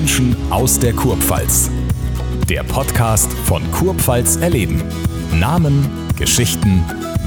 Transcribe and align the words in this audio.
Menschen 0.00 0.34
aus 0.50 0.78
der 0.78 0.94
Kurpfalz. 0.94 1.70
Der 2.48 2.62
Podcast 2.62 3.30
von 3.44 3.62
Kurpfalz 3.70 4.36
erleben. 4.36 4.82
Namen, 5.34 5.90
Geschichten, 6.16 6.82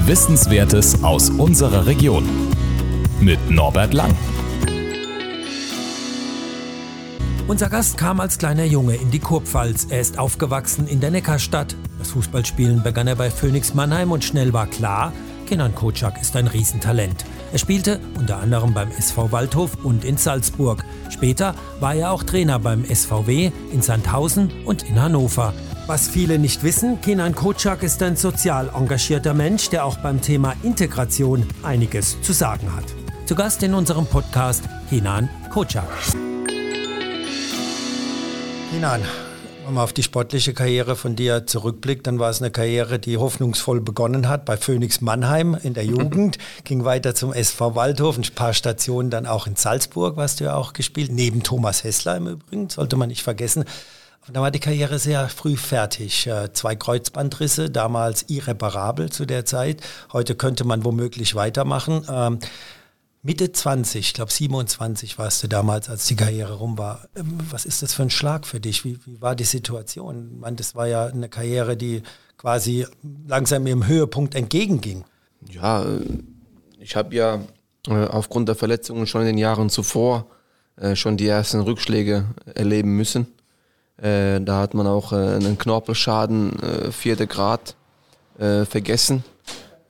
Wissenswertes 0.06 1.04
aus 1.04 1.30
unserer 1.30 1.86
Region. 1.86 2.28
Mit 3.20 3.38
Norbert 3.48 3.94
Lang. 3.94 4.12
Unser 7.46 7.68
Gast 7.68 7.96
kam 7.96 8.18
als 8.18 8.38
kleiner 8.38 8.64
Junge 8.64 8.96
in 8.96 9.12
die 9.12 9.20
Kurpfalz. 9.20 9.86
Er 9.90 10.00
ist 10.00 10.18
aufgewachsen 10.18 10.88
in 10.88 10.98
der 10.98 11.12
Neckarstadt. 11.12 11.76
Das 12.00 12.10
Fußballspielen 12.10 12.82
begann 12.82 13.06
er 13.06 13.14
bei 13.14 13.30
Phoenix 13.30 13.72
Mannheim 13.74 14.10
und 14.10 14.24
schnell 14.24 14.52
war 14.52 14.66
klar, 14.66 15.12
Kenan 15.46 15.76
Kocak 15.76 16.20
ist 16.20 16.34
ein 16.34 16.48
Riesentalent. 16.48 17.24
Er 17.54 17.60
spielte 17.60 18.00
unter 18.18 18.38
anderem 18.38 18.74
beim 18.74 18.90
SV 18.90 19.30
Waldhof 19.30 19.84
und 19.84 20.04
in 20.04 20.16
Salzburg. 20.16 20.84
Später 21.08 21.54
war 21.78 21.94
er 21.94 22.10
auch 22.10 22.24
Trainer 22.24 22.58
beim 22.58 22.84
SVW 22.84 23.52
in 23.70 23.80
Sandhausen 23.80 24.50
und 24.64 24.82
in 24.82 25.00
Hannover. 25.00 25.54
Was 25.86 26.08
viele 26.08 26.40
nicht 26.40 26.64
wissen, 26.64 27.00
Kenan 27.00 27.36
Kocak 27.36 27.84
ist 27.84 28.02
ein 28.02 28.16
sozial 28.16 28.72
engagierter 28.74 29.34
Mensch, 29.34 29.70
der 29.70 29.84
auch 29.84 29.98
beim 29.98 30.20
Thema 30.20 30.56
Integration 30.64 31.46
einiges 31.62 32.20
zu 32.22 32.32
sagen 32.32 32.74
hat. 32.74 32.86
Zu 33.26 33.36
Gast 33.36 33.62
in 33.62 33.74
unserem 33.74 34.06
Podcast 34.06 34.64
Kenan 34.90 35.28
Kocak. 35.52 35.86
Kenan, 38.72 39.02
wenn 39.64 39.74
man 39.74 39.84
auf 39.84 39.92
die 39.92 40.02
sportliche 40.02 40.52
Karriere 40.52 40.94
von 40.94 41.16
dir 41.16 41.46
zurückblickt, 41.46 42.06
dann 42.06 42.18
war 42.18 42.28
es 42.28 42.42
eine 42.42 42.50
Karriere, 42.50 42.98
die 42.98 43.16
hoffnungsvoll 43.16 43.80
begonnen 43.80 44.28
hat 44.28 44.44
bei 44.44 44.56
Phoenix 44.56 45.00
Mannheim 45.00 45.56
in 45.62 45.74
der 45.74 45.84
Jugend, 45.84 46.38
ging 46.64 46.84
weiter 46.84 47.14
zum 47.14 47.32
SV 47.32 47.74
Waldhof, 47.74 48.18
ein 48.18 48.26
paar 48.34 48.52
Stationen 48.52 49.10
dann 49.10 49.26
auch 49.26 49.46
in 49.46 49.56
Salzburg, 49.56 50.16
was 50.16 50.36
du 50.36 50.44
ja 50.44 50.54
auch 50.54 50.74
gespielt, 50.74 51.10
neben 51.12 51.42
Thomas 51.42 51.82
Hessler 51.82 52.16
im 52.16 52.26
Übrigen, 52.26 52.68
sollte 52.68 52.96
man 52.96 53.08
nicht 53.08 53.22
vergessen. 53.22 53.64
Und 54.26 54.34
dann 54.34 54.42
war 54.42 54.50
die 54.50 54.60
Karriere 54.60 54.98
sehr 54.98 55.28
früh 55.28 55.56
fertig. 55.56 56.26
Äh, 56.26 56.50
zwei 56.52 56.76
Kreuzbandrisse, 56.76 57.68
damals 57.70 58.24
irreparabel 58.28 59.10
zu 59.10 59.26
der 59.26 59.44
Zeit. 59.44 59.82
Heute 60.14 60.34
könnte 60.34 60.64
man 60.64 60.84
womöglich 60.84 61.34
weitermachen. 61.34 62.06
Mitte 63.26 63.50
20, 63.50 64.00
ich 64.08 64.12
glaube 64.12 64.30
27 64.30 65.18
warst 65.18 65.42
du 65.42 65.48
damals, 65.48 65.88
als 65.88 66.06
die 66.06 66.14
Karriere 66.14 66.58
rum 66.58 66.76
war. 66.76 67.08
Ähm, 67.16 67.38
was 67.50 67.64
ist 67.64 67.82
das 67.82 67.94
für 67.94 68.02
ein 68.02 68.10
Schlag 68.10 68.46
für 68.46 68.60
dich? 68.60 68.84
Wie, 68.84 68.98
wie 69.06 69.22
war 69.22 69.34
die 69.34 69.44
Situation? 69.44 70.32
Ich 70.34 70.40
meine, 70.40 70.56
das 70.56 70.74
war 70.74 70.86
ja 70.86 71.06
eine 71.06 71.30
Karriere, 71.30 71.74
die 71.74 72.02
quasi 72.36 72.86
langsam 73.26 73.66
ihrem 73.66 73.86
Höhepunkt 73.86 74.34
entgegenging. 74.34 75.04
Ja, 75.48 75.84
äh, 75.84 76.00
ich 76.78 76.96
habe 76.96 77.14
ja 77.14 77.40
äh, 77.88 78.04
aufgrund 78.08 78.50
der 78.50 78.56
Verletzungen 78.56 79.06
schon 79.06 79.22
in 79.22 79.28
den 79.28 79.38
Jahren 79.38 79.70
zuvor 79.70 80.26
äh, 80.76 80.94
schon 80.94 81.16
die 81.16 81.26
ersten 81.26 81.60
Rückschläge 81.60 82.26
erleben 82.54 82.94
müssen. 82.94 83.26
Da 83.96 84.58
hat 84.58 84.74
man 84.74 84.88
auch 84.88 85.12
einen 85.12 85.56
Knorpelschaden 85.56 86.90
vierte 86.90 87.28
Grad 87.28 87.76
vergessen 88.36 89.22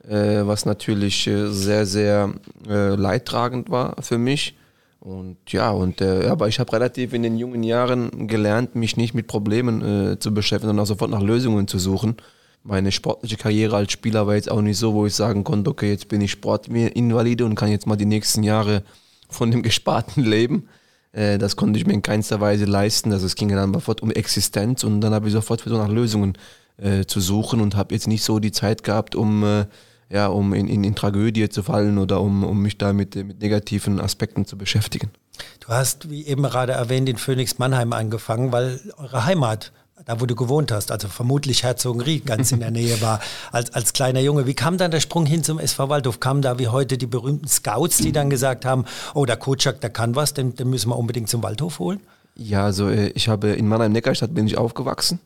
was 0.07 0.65
natürlich 0.65 1.27
äh, 1.27 1.47
sehr, 1.47 1.85
sehr 1.85 2.33
äh, 2.67 2.95
leidtragend 2.95 3.69
war 3.69 3.95
für 4.01 4.17
mich. 4.17 4.55
Und 4.99 5.37
ja, 5.49 5.69
und 5.69 6.01
äh, 6.01 6.27
aber 6.27 6.47
ich 6.47 6.59
habe 6.59 6.73
relativ 6.73 7.13
in 7.13 7.21
den 7.21 7.37
jungen 7.37 7.61
Jahren 7.61 8.27
gelernt, 8.27 8.75
mich 8.75 8.97
nicht 8.97 9.13
mit 9.13 9.27
Problemen 9.27 9.81
äh, 10.13 10.19
zu 10.19 10.33
beschäftigen, 10.33 10.69
sondern 10.69 10.83
auch 10.83 10.87
sofort 10.87 11.11
nach 11.11 11.21
Lösungen 11.21 11.67
zu 11.67 11.77
suchen. 11.77 12.17
Meine 12.63 12.91
sportliche 12.91 13.37
Karriere 13.37 13.75
als 13.75 13.91
Spieler 13.91 14.25
war 14.25 14.33
jetzt 14.33 14.49
auch 14.49 14.61
nicht 14.61 14.79
so, 14.79 14.95
wo 14.95 15.05
ich 15.05 15.13
sagen 15.13 15.43
konnte, 15.43 15.69
okay, 15.69 15.91
jetzt 15.91 16.07
bin 16.07 16.21
ich 16.21 16.31
Sportinvalide 16.31 17.45
und 17.45 17.53
kann 17.53 17.69
jetzt 17.69 17.85
mal 17.85 17.95
die 17.95 18.07
nächsten 18.07 18.41
Jahre 18.41 18.81
von 19.29 19.51
dem 19.51 19.61
Gesparten 19.63 20.23
leben. 20.23 20.67
Äh, 21.11 21.37
das 21.37 21.55
konnte 21.55 21.77
ich 21.77 21.85
mir 21.85 21.93
in 21.93 22.01
keinster 22.01 22.41
Weise 22.41 22.65
leisten. 22.65 23.11
Also 23.13 23.27
es 23.27 23.35
ging 23.35 23.49
dann 23.49 23.73
sofort 23.73 24.01
um 24.01 24.09
Existenz 24.09 24.83
und 24.83 25.01
dann 25.01 25.13
habe 25.13 25.27
ich 25.27 25.33
sofort 25.33 25.61
versucht, 25.61 25.81
nach 25.81 25.93
Lösungen 25.93 26.35
äh, 26.77 27.05
zu 27.05 27.21
suchen 27.21 27.61
und 27.61 27.75
habe 27.75 27.93
jetzt 27.93 28.07
nicht 28.07 28.23
so 28.23 28.39
die 28.39 28.51
Zeit 28.51 28.83
gehabt, 28.83 29.15
um 29.15 29.43
äh, 29.43 29.65
ja, 30.09 30.27
um 30.27 30.53
in, 30.53 30.67
in, 30.67 30.83
in 30.83 30.95
Tragödie 30.95 31.49
zu 31.49 31.63
fallen 31.63 31.97
oder 31.97 32.21
um, 32.21 32.43
um 32.43 32.61
mich 32.61 32.77
da 32.77 32.93
mit, 32.93 33.15
mit 33.15 33.41
negativen 33.41 33.99
Aspekten 33.99 34.45
zu 34.45 34.57
beschäftigen. 34.57 35.11
Du 35.59 35.69
hast, 35.69 36.09
wie 36.09 36.25
eben 36.25 36.43
gerade 36.43 36.73
erwähnt, 36.73 37.09
in 37.09 37.17
Phoenix 37.17 37.57
Mannheim 37.57 37.91
angefangen, 37.93 38.51
weil 38.51 38.79
eure 38.97 39.25
Heimat, 39.25 39.71
da 40.05 40.21
wo 40.21 40.25
du 40.25 40.35
gewohnt 40.35 40.71
hast, 40.71 40.91
also 40.91 41.07
vermutlich 41.07 41.63
Herzogenried 41.63 42.25
ganz 42.25 42.51
in 42.51 42.59
der 42.59 42.71
Nähe 42.71 43.01
war, 43.01 43.19
als, 43.51 43.73
als 43.73 43.93
kleiner 43.93 44.19
Junge. 44.19 44.45
Wie 44.45 44.53
kam 44.53 44.77
dann 44.77 44.91
der 44.91 44.99
Sprung 44.99 45.25
hin 45.25 45.43
zum 45.43 45.59
SV 45.59 45.89
Waldhof? 45.89 46.19
Kamen 46.19 46.41
da 46.41 46.59
wie 46.59 46.67
heute 46.67 46.97
die 46.97 47.07
berühmten 47.07 47.47
Scouts, 47.47 47.97
die 47.97 48.11
dann 48.11 48.29
gesagt 48.29 48.65
haben, 48.65 48.85
oh, 49.13 49.25
der 49.25 49.37
Kocak, 49.37 49.81
der 49.81 49.89
kann 49.89 50.15
was, 50.15 50.33
den, 50.33 50.55
den 50.55 50.69
müssen 50.69 50.89
wir 50.89 50.97
unbedingt 50.97 51.29
zum 51.29 51.41
Waldhof 51.41 51.79
holen? 51.79 51.99
Ja, 52.35 52.65
also 52.65 52.89
äh, 52.89 53.07
ich 53.09 53.27
habe 53.27 53.49
in 53.49 53.67
Mannheim-Neckarstadt 53.67 54.33
bin 54.33 54.45
ich 54.45 54.57
aufgewachsen. 54.57 55.19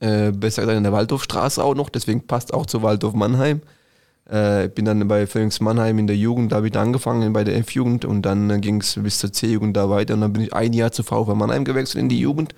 Äh, 0.00 0.32
besser 0.32 0.62
gesagt 0.62 0.76
in 0.76 0.82
der 0.82 0.92
Waldhofstraße 0.92 1.62
auch 1.62 1.74
noch, 1.74 1.88
deswegen 1.88 2.26
passt 2.26 2.52
auch 2.52 2.66
zu 2.66 2.82
Waldhof 2.82 3.14
Mannheim. 3.14 3.62
Äh, 4.26 4.68
bin 4.68 4.84
dann 4.84 5.06
bei 5.08 5.26
Phoenix 5.26 5.60
Mannheim 5.60 5.98
in 5.98 6.06
der 6.06 6.16
Jugend, 6.16 6.52
da 6.52 6.56
habe 6.56 6.68
ich 6.68 6.76
angefangen 6.76 7.32
bei 7.32 7.42
der 7.42 7.56
F-Jugend 7.56 8.04
und 8.04 8.22
dann 8.22 8.50
äh, 8.50 8.60
ging 8.60 8.80
es 8.80 8.94
bis 8.94 9.18
zur 9.18 9.32
C-Jugend 9.32 9.76
da 9.76 9.90
weiter 9.90 10.14
und 10.14 10.20
dann 10.20 10.32
bin 10.32 10.42
ich 10.42 10.54
ein 10.54 10.72
Jahr 10.72 10.92
zu 10.92 11.02
VfL 11.02 11.34
Mannheim 11.34 11.64
gewechselt 11.64 12.00
in 12.00 12.08
die 12.08 12.20
Jugend 12.20 12.54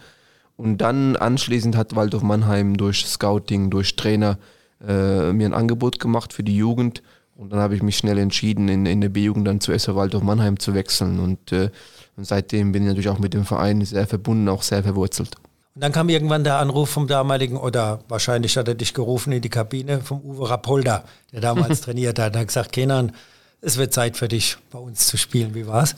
und 0.56 0.78
dann 0.78 1.16
anschließend 1.16 1.75
hat 1.75 1.97
Waldorf 1.97 2.22
Mannheim 2.22 2.76
durch 2.76 3.06
Scouting, 3.06 3.70
durch 3.70 3.97
Trainer 3.97 4.38
äh, 4.86 5.32
mir 5.32 5.47
ein 5.47 5.54
Angebot 5.54 5.98
gemacht 5.98 6.34
für 6.34 6.42
die 6.42 6.54
Jugend 6.54 7.02
und 7.34 7.50
dann 7.50 7.60
habe 7.60 7.75
ich 7.75 7.82
mich 7.82 7.96
schnell 7.96 8.19
entschieden, 8.19 8.69
in, 8.69 8.84
in 8.84 9.00
der 9.00 9.08
B-Jugend 9.08 9.48
dann 9.48 9.60
zu 9.60 9.72
SV 9.72 9.96
Waldorf 9.96 10.22
Mannheim 10.22 10.58
zu 10.58 10.75
wechseln 10.75 11.19
und, 11.19 11.50
äh, 11.50 11.70
und 12.16 12.26
seitdem 12.26 12.72
bin 12.72 12.82
ich 12.82 12.88
natürlich 12.88 13.08
auch 13.08 13.19
mit 13.19 13.32
dem 13.32 13.46
Verein 13.46 13.82
sehr 13.82 14.06
verbunden, 14.06 14.50
auch 14.50 14.62
sehr 14.62 14.82
verwurzelt. 14.82 15.34
Und 15.75 15.83
dann 15.83 15.91
kam 15.91 16.09
irgendwann 16.09 16.45
der 16.45 16.59
Anruf 16.59 16.91
vom 16.91 17.09
damaligen, 17.09 17.57
oder 17.57 17.99
wahrscheinlich 18.09 18.57
hat 18.57 18.69
er 18.69 18.77
dich 18.77 18.95
gerufen 18.95 19.33
in 19.33 19.43
die 19.43 19.49
Kabine, 19.49 20.01
vom 20.01 20.21
Uwe 20.21 20.49
Rapolda, 20.49 21.03
der 21.33 21.41
damals 21.41 21.81
trainiert 21.83 22.19
hat. 22.21 22.35
Er 22.35 22.43
hat 22.43 22.47
gesagt, 22.47 22.71
Kenan, 22.71 23.12
es 23.61 23.77
wird 23.77 23.93
Zeit 23.93 24.17
für 24.17 24.29
dich, 24.29 24.57
bei 24.71 24.79
uns 24.79 25.09
zu 25.09 25.17
spielen. 25.17 25.55
Wie 25.55 25.67
war's? 25.67 25.97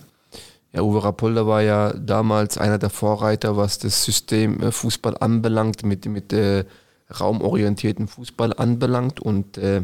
Ja, 0.72 0.80
Uwe 0.80 1.04
Rapolda 1.04 1.46
war 1.46 1.60
ja 1.60 1.92
damals 1.92 2.56
einer 2.56 2.78
der 2.78 2.88
Vorreiter, 2.88 3.58
was 3.58 3.78
das 3.78 4.02
System 4.02 4.62
äh, 4.62 4.72
Fußball 4.72 5.18
anbelangt, 5.18 5.84
mit, 5.84 6.06
mit 6.06 6.32
äh, 6.32 6.64
raumorientierten 7.20 8.08
Fußball 8.08 8.54
anbelangt. 8.54 9.20
Und, 9.20 9.58
äh, 9.58 9.82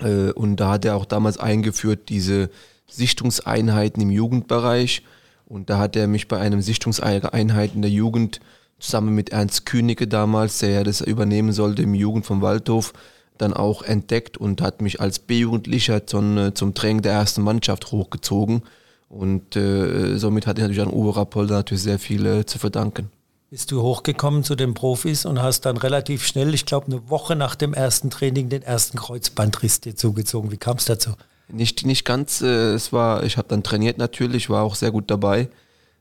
äh, 0.00 0.32
und 0.32 0.56
da 0.56 0.72
hat 0.72 0.84
er 0.84 0.96
auch 0.96 1.06
damals 1.06 1.38
eingeführt, 1.38 2.10
diese 2.10 2.50
Sichtungseinheiten 2.86 4.02
im 4.02 4.10
Jugendbereich. 4.10 5.02
Und 5.46 5.70
da 5.70 5.78
hat 5.78 5.96
er 5.96 6.08
mich 6.08 6.28
bei 6.28 6.38
einem 6.38 6.60
Sichtungseinheit 6.60 7.74
in 7.74 7.80
der 7.80 7.90
Jugend 7.90 8.40
zusammen 8.78 9.14
mit 9.14 9.30
Ernst 9.30 9.66
Künige 9.66 10.06
damals, 10.06 10.58
der 10.58 10.70
ja 10.70 10.84
das 10.84 11.00
übernehmen 11.00 11.52
sollte 11.52 11.82
im 11.82 11.94
Jugend 11.94 12.26
vom 12.26 12.42
Waldhof, 12.42 12.92
dann 13.36 13.52
auch 13.52 13.82
entdeckt 13.82 14.36
und 14.36 14.60
hat 14.60 14.82
mich 14.82 15.00
als 15.00 15.18
B-Jugendlicher 15.18 16.06
zum, 16.06 16.38
äh, 16.38 16.54
zum 16.54 16.74
Training 16.74 17.02
der 17.02 17.12
ersten 17.12 17.42
Mannschaft 17.42 17.92
hochgezogen. 17.92 18.62
Und 19.08 19.56
äh, 19.56 20.18
somit 20.18 20.46
hatte 20.46 20.60
ich 20.60 20.68
natürlich 20.68 20.86
an 20.86 20.92
Uwe 20.92 21.16
Rapolda 21.16 21.54
natürlich 21.54 21.82
sehr 21.82 21.98
viel 21.98 22.26
äh, 22.26 22.46
zu 22.46 22.58
verdanken. 22.58 23.10
Bist 23.50 23.70
du 23.70 23.80
hochgekommen 23.80 24.44
zu 24.44 24.56
den 24.56 24.74
Profis 24.74 25.24
und 25.24 25.40
hast 25.40 25.62
dann 25.62 25.78
relativ 25.78 26.26
schnell, 26.26 26.52
ich 26.52 26.66
glaube 26.66 26.88
eine 26.88 27.08
Woche 27.08 27.34
nach 27.34 27.54
dem 27.54 27.72
ersten 27.72 28.10
Training, 28.10 28.50
den 28.50 28.62
ersten 28.62 28.98
Kreuzbandriss 28.98 29.80
dir 29.80 29.96
zugezogen. 29.96 30.50
Wie 30.50 30.58
kam 30.58 30.76
es 30.76 30.84
dazu? 30.84 31.12
Nicht, 31.50 31.86
nicht 31.86 32.04
ganz. 32.04 32.42
Äh, 32.42 32.74
es 32.74 32.92
war, 32.92 33.22
ich 33.22 33.38
habe 33.38 33.48
dann 33.48 33.62
trainiert 33.62 33.96
natürlich, 33.96 34.50
war 34.50 34.62
auch 34.62 34.74
sehr 34.74 34.90
gut 34.90 35.10
dabei. 35.10 35.48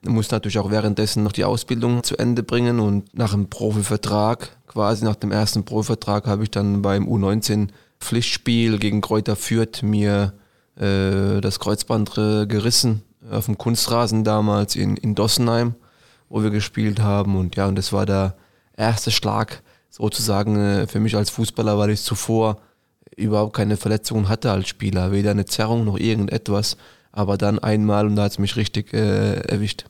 Du 0.04 0.12
musst 0.12 0.32
natürlich 0.32 0.60
auch 0.60 0.72
währenddessen 0.72 1.24
noch 1.24 1.32
die 1.32 1.44
Ausbildung 1.44 2.04
zu 2.04 2.18
Ende 2.18 2.44
bringen 2.44 2.80
und 2.80 3.18
nach 3.18 3.32
dem 3.32 3.50
Profivertrag, 3.50 4.58
quasi 4.68 5.04
nach 5.04 5.16
dem 5.16 5.32
ersten 5.32 5.66
Profivertrag, 5.66 6.28
habe 6.28 6.44
ich 6.44 6.52
dann 6.52 6.82
beim 6.82 7.08
U19 7.08 7.70
Pflichtspiel 8.00 8.78
gegen 8.78 9.02
Kräuter 9.02 9.36
Fürth 9.36 9.82
mir 9.82 10.34
äh, 10.76 11.42
das 11.42 11.60
Kreuzband 11.60 12.14
gerissen 12.14 13.04
auf 13.30 13.46
dem 13.46 13.58
Kunstrasen 13.58 14.24
damals 14.24 14.76
in, 14.76 14.96
in 14.98 15.16
Dossenheim, 15.16 15.76
wo 16.30 16.44
wir 16.44 16.50
gespielt 16.50 17.00
haben. 17.00 17.36
Und 17.36 17.56
ja, 17.56 17.68
und 17.68 17.76
das 17.76 17.92
war 17.92 18.06
der 18.06 18.36
erste 18.76 19.12
Schlag 19.12 19.64
sozusagen 19.90 20.60
äh, 20.60 20.88
für 20.88 21.00
mich 21.00 21.16
als 21.16 21.30
Fußballer, 21.30 21.78
weil 21.78 21.90
ich 21.90 22.02
zuvor 22.02 22.62
überhaupt 23.16 23.56
keine 23.56 23.78
Verletzungen 23.78 24.30
hatte 24.30 24.52
als 24.52 24.68
Spieler, 24.68 25.12
weder 25.12 25.32
eine 25.32 25.46
Zerrung 25.46 25.86
noch 25.86 25.98
irgendetwas 25.98 26.78
aber 27.18 27.38
dann 27.38 27.58
einmal 27.58 28.06
und 28.06 28.16
da 28.16 28.24
hat 28.24 28.34
es 28.34 28.40
mich 28.40 28.56
richtig 28.56 28.94
äh, 28.94 29.40
erwischt. 29.40 29.86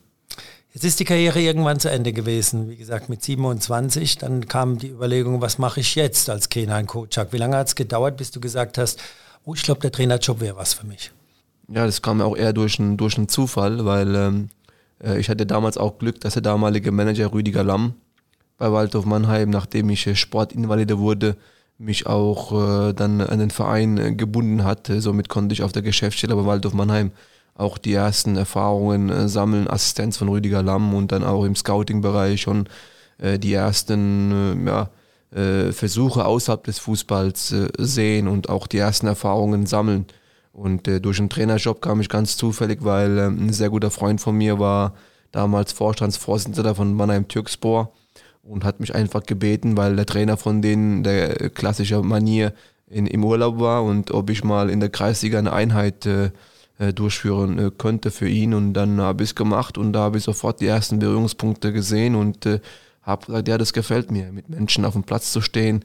Jetzt 0.72 0.84
ist 0.84 0.98
die 0.98 1.04
Karriere 1.04 1.40
irgendwann 1.40 1.78
zu 1.78 1.90
Ende 1.90 2.14
gewesen, 2.14 2.70
wie 2.70 2.76
gesagt 2.76 3.10
mit 3.10 3.22
27. 3.22 4.16
Dann 4.16 4.48
kam 4.48 4.78
die 4.78 4.88
Überlegung, 4.88 5.42
was 5.42 5.58
mache 5.58 5.80
ich 5.80 5.94
jetzt 5.94 6.30
als 6.30 6.48
Kenan 6.48 6.86
Kocak? 6.86 7.32
Wie 7.32 7.36
lange 7.36 7.56
hat 7.56 7.68
es 7.68 7.74
gedauert, 7.74 8.16
bis 8.16 8.30
du 8.30 8.40
gesagt 8.40 8.78
hast, 8.78 9.00
oh, 9.44 9.54
ich 9.54 9.62
glaube, 9.62 9.80
der 9.82 9.92
Trainerjob 9.92 10.40
wäre 10.40 10.56
was 10.56 10.72
für 10.72 10.86
mich? 10.86 11.10
Ja, 11.68 11.84
das 11.84 12.00
kam 12.00 12.22
auch 12.22 12.34
eher 12.34 12.54
durch 12.54 12.80
einen, 12.80 12.96
durch 12.96 13.18
einen 13.18 13.28
Zufall, 13.28 13.84
weil 13.84 14.14
ähm, 14.14 14.48
äh, 15.04 15.18
ich 15.18 15.28
hatte 15.28 15.44
damals 15.44 15.76
auch 15.76 15.98
Glück, 15.98 16.20
dass 16.22 16.32
der 16.32 16.42
damalige 16.42 16.92
Manager 16.92 17.32
Rüdiger 17.32 17.62
Lamm 17.62 17.94
bei 18.56 18.72
Waldhof 18.72 19.04
Mannheim, 19.04 19.50
nachdem 19.50 19.90
ich 19.90 20.06
äh, 20.06 20.14
Sportinvalide 20.14 20.98
wurde, 20.98 21.36
mich 21.78 22.06
auch 22.06 22.52
äh, 22.88 22.92
dann 22.92 23.20
an 23.20 23.38
den 23.38 23.50
Verein 23.50 23.98
äh, 23.98 24.12
gebunden 24.12 24.64
hat. 24.64 24.90
Somit 24.98 25.28
konnte 25.28 25.52
ich 25.52 25.62
auf 25.62 25.72
der 25.72 25.82
Geschäftsstelle 25.82 26.34
bei 26.34 26.44
Waldorf 26.44 26.74
Mannheim 26.74 27.12
auch 27.54 27.78
die 27.78 27.94
ersten 27.94 28.36
Erfahrungen 28.36 29.10
äh, 29.10 29.28
sammeln, 29.28 29.68
Assistenz 29.68 30.16
von 30.16 30.28
Rüdiger 30.28 30.62
Lamm 30.62 30.94
und 30.94 31.12
dann 31.12 31.24
auch 31.24 31.44
im 31.44 31.56
Scouting-Bereich 31.56 32.40
schon 32.40 32.68
äh, 33.18 33.38
die 33.38 33.52
ersten 33.52 34.66
äh, 34.66 34.70
ja, 34.70 34.90
äh, 35.32 35.72
Versuche 35.72 36.24
außerhalb 36.24 36.64
des 36.64 36.78
Fußballs 36.78 37.52
äh, 37.52 37.68
sehen 37.78 38.28
und 38.28 38.48
auch 38.48 38.66
die 38.66 38.78
ersten 38.78 39.06
Erfahrungen 39.06 39.66
sammeln. 39.66 40.06
Und 40.52 40.88
äh, 40.88 41.00
durch 41.00 41.18
einen 41.18 41.28
Trainerjob 41.28 41.80
kam 41.80 42.00
ich 42.00 42.08
ganz 42.08 42.36
zufällig, 42.36 42.80
weil 42.82 43.18
ein 43.18 43.52
sehr 43.52 43.70
guter 43.70 43.90
Freund 43.90 44.20
von 44.20 44.36
mir 44.36 44.58
war 44.58 44.94
damals 45.30 45.72
Vorstandsvorsitzender 45.72 46.74
von 46.74 46.94
Mannheim 46.94 47.28
Türkspor 47.28 47.92
und 48.48 48.64
hat 48.64 48.80
mich 48.80 48.94
einfach 48.94 49.22
gebeten, 49.24 49.76
weil 49.76 49.96
der 49.96 50.06
Trainer 50.06 50.36
von 50.36 50.62
denen 50.62 51.02
der 51.02 51.50
klassische 51.50 52.02
Manier 52.02 52.52
in, 52.88 53.06
im 53.06 53.24
Urlaub 53.24 53.60
war 53.60 53.84
und 53.84 54.10
ob 54.10 54.30
ich 54.30 54.42
mal 54.44 54.70
in 54.70 54.80
der 54.80 54.88
Kreisliga 54.88 55.38
eine 55.38 55.52
Einheit 55.52 56.06
äh, 56.06 56.30
äh 56.78 56.92
durchführen 56.92 57.58
äh, 57.58 57.70
könnte 57.76 58.10
für 58.10 58.28
ihn. 58.28 58.54
Und 58.54 58.72
dann 58.72 59.00
habe 59.00 59.22
ich 59.22 59.30
es 59.30 59.34
gemacht 59.34 59.76
und 59.76 59.92
da 59.92 60.00
habe 60.00 60.18
ich 60.18 60.24
sofort 60.24 60.60
die 60.60 60.66
ersten 60.66 60.98
Berührungspunkte 60.98 61.72
gesehen 61.72 62.14
und 62.14 62.46
äh, 62.46 62.60
habe 63.02 63.26
gesagt, 63.26 63.48
ja, 63.48 63.58
das 63.58 63.72
gefällt 63.72 64.10
mir, 64.10 64.32
mit 64.32 64.48
Menschen 64.48 64.84
auf 64.84 64.94
dem 64.94 65.04
Platz 65.04 65.32
zu 65.32 65.40
stehen, 65.40 65.84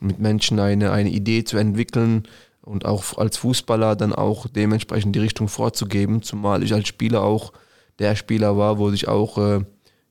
mit 0.00 0.18
Menschen 0.18 0.58
eine, 0.60 0.92
eine 0.92 1.10
Idee 1.10 1.44
zu 1.44 1.56
entwickeln 1.56 2.24
und 2.62 2.84
auch 2.84 3.18
als 3.18 3.36
Fußballer 3.36 3.96
dann 3.96 4.12
auch 4.12 4.46
dementsprechend 4.48 5.14
die 5.14 5.20
Richtung 5.20 5.48
vorzugeben, 5.48 6.22
zumal 6.22 6.62
ich 6.62 6.72
als 6.72 6.88
Spieler 6.88 7.22
auch 7.22 7.52
der 7.98 8.16
Spieler 8.16 8.56
war, 8.56 8.78
wo 8.78 8.90
sich 8.90 9.06
auch 9.06 9.38
äh, 9.38 9.60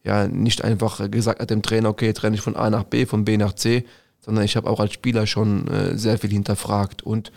ja 0.04 0.28
nicht 0.28 0.64
einfach 0.64 1.10
gesagt 1.10 1.40
hat 1.42 1.50
dem 1.50 1.62
Trainer, 1.62 1.90
okay, 1.90 2.08
jetzt 2.08 2.24
renne 2.24 2.36
ich 2.36 2.42
von 2.42 2.56
A 2.56 2.70
nach 2.70 2.84
B, 2.84 3.06
von 3.06 3.26
B 3.26 3.38
nach 3.38 3.54
C, 3.54 3.86
sondern 4.20 4.44
ich 4.46 4.56
habe 4.56 4.70
auch 4.70 4.80
als 4.80 4.94
Spieler 4.94 5.28
schon 5.28 5.68
äh, 5.68 5.98
sehr 5.98 6.18
viel 6.18 6.30
hinterfragt 6.30 7.02
und 7.02 7.32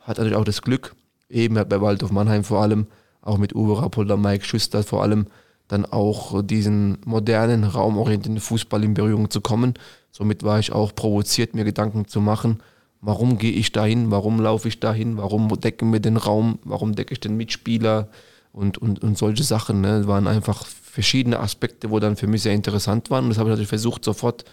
hatte 0.00 0.20
natürlich 0.20 0.38
auch 0.38 0.44
das 0.44 0.62
Glück, 0.62 0.94
eben 1.28 1.54
bei 1.54 1.80
Waldorf 1.80 2.12
Mannheim 2.12 2.44
vor 2.44 2.62
allem, 2.62 2.86
auch 3.22 3.38
mit 3.38 3.54
Uwe 3.54 3.80
Rapolder, 3.82 4.16
Mike 4.16 4.44
Schüster 4.44 4.82
vor 4.82 5.02
allem, 5.02 5.26
dann 5.68 5.84
auch 5.84 6.42
diesen 6.42 6.98
modernen, 7.04 7.64
raumorientierten 7.64 8.40
Fußball 8.40 8.82
in 8.82 8.94
Berührung 8.94 9.30
zu 9.30 9.40
kommen. 9.40 9.74
Somit 10.10 10.42
war 10.42 10.58
ich 10.58 10.72
auch 10.72 10.94
provoziert, 10.94 11.54
mir 11.54 11.64
Gedanken 11.64 12.08
zu 12.08 12.20
machen, 12.20 12.60
warum 13.00 13.38
gehe 13.38 13.52
ich 13.52 13.70
dahin, 13.70 14.10
warum 14.10 14.40
laufe 14.40 14.68
ich 14.68 14.80
dahin, 14.80 15.16
warum 15.16 15.48
decken 15.60 15.92
wir 15.92 16.00
den 16.00 16.16
Raum, 16.16 16.58
warum 16.64 16.94
decke 16.94 17.12
ich 17.12 17.20
den 17.20 17.36
Mitspieler 17.36 18.08
und, 18.52 18.78
und, 18.78 19.02
und 19.02 19.16
solche 19.16 19.44
Sachen. 19.44 19.80
Ne? 19.80 20.06
waren 20.06 20.26
einfach 20.26 20.66
verschiedene 20.90 21.40
Aspekte, 21.40 21.90
wo 21.90 21.98
dann 22.00 22.16
für 22.16 22.26
mich 22.26 22.42
sehr 22.42 22.54
interessant 22.54 23.10
waren. 23.10 23.24
Und 23.24 23.30
das 23.30 23.38
habe 23.38 23.48
ich 23.48 23.52
natürlich 23.52 23.68
versucht, 23.68 24.04
sofort 24.04 24.44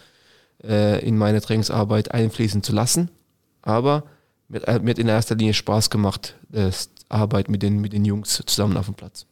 äh, 0.64 1.06
in 1.06 1.18
meine 1.18 1.42
Trainingsarbeit 1.42 2.12
einfließen 2.12 2.64
zu 2.64 2.74
lassen. 2.74 3.10
Aber 3.62 4.04
mir, 4.48 4.62
hat 4.62 5.00
in 5.00 5.08
erster 5.08 5.36
Linie 5.36 5.54
Spaß 5.54 5.90
gemacht, 5.90 6.36
das 6.50 6.90
Arbeit 7.10 7.50
mit 7.50 7.64
den, 7.64 7.80
mit 7.80 7.94
den 7.94 8.06
Jungs 8.06 8.42
zusammen 8.46 8.78
auf 8.78 8.86
dem 8.86 8.96
Platz. 8.96 9.26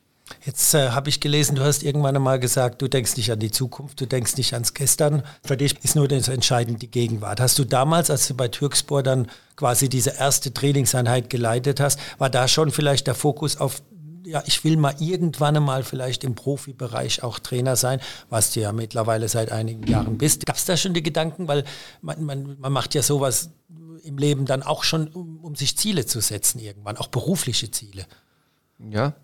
Jetzt 0.43 0.73
äh, 0.73 0.89
habe 0.89 1.09
ich 1.09 1.19
gelesen, 1.19 1.55
du 1.55 1.63
hast 1.63 1.83
irgendwann 1.83 2.15
einmal 2.15 2.39
gesagt, 2.39 2.81
du 2.81 2.87
denkst 2.87 3.15
nicht 3.15 3.31
an 3.31 3.39
die 3.39 3.51
Zukunft, 3.51 4.01
du 4.01 4.07
denkst 4.07 4.37
nicht 4.37 4.53
ans 4.53 4.73
Gestern. 4.73 5.21
Für 5.43 5.55
dich 5.55 5.83
ist 5.83 5.95
nur 5.95 6.07
das 6.07 6.27
entscheidend 6.29 6.81
die 6.81 6.89
Gegenwart. 6.89 7.39
Hast 7.39 7.59
du 7.59 7.63
damals, 7.63 8.09
als 8.09 8.27
du 8.27 8.33
bei 8.33 8.47
Türkspor 8.47 9.03
dann 9.03 9.27
quasi 9.55 9.87
diese 9.87 10.11
erste 10.17 10.51
Trainingseinheit 10.51 11.29
geleitet 11.29 11.79
hast, 11.79 11.99
war 12.17 12.31
da 12.31 12.47
schon 12.47 12.71
vielleicht 12.71 13.05
der 13.05 13.13
Fokus 13.13 13.57
auf, 13.57 13.81
ja, 14.25 14.43
ich 14.45 14.63
will 14.63 14.77
mal 14.77 14.95
irgendwann 14.99 15.55
einmal 15.55 15.83
vielleicht 15.83 16.23
im 16.23 16.35
Profibereich 16.35 17.23
auch 17.23 17.39
Trainer 17.39 17.75
sein, 17.75 17.99
was 18.29 18.53
du 18.53 18.61
ja 18.61 18.71
mittlerweile 18.71 19.29
seit 19.29 19.51
einigen 19.51 19.85
Jahren 19.87 20.17
bist. 20.17 20.45
Gab 20.45 20.55
es 20.55 20.65
da 20.65 20.75
schon 20.77 20.93
die 20.93 21.03
Gedanken, 21.03 21.47
weil 21.47 21.63
man, 22.01 22.23
man, 22.23 22.59
man 22.59 22.73
macht 22.73 22.95
ja 22.95 23.01
sowas 23.03 23.51
im 24.03 24.17
Leben 24.17 24.45
dann 24.45 24.63
auch 24.63 24.83
schon, 24.83 25.07
um, 25.07 25.43
um 25.43 25.55
sich 25.55 25.77
Ziele 25.77 26.05
zu 26.05 26.19
setzen 26.19 26.59
irgendwann, 26.59 26.97
auch 26.97 27.07
berufliche 27.07 27.71
Ziele. 27.71 28.05
Ja, 28.91 29.15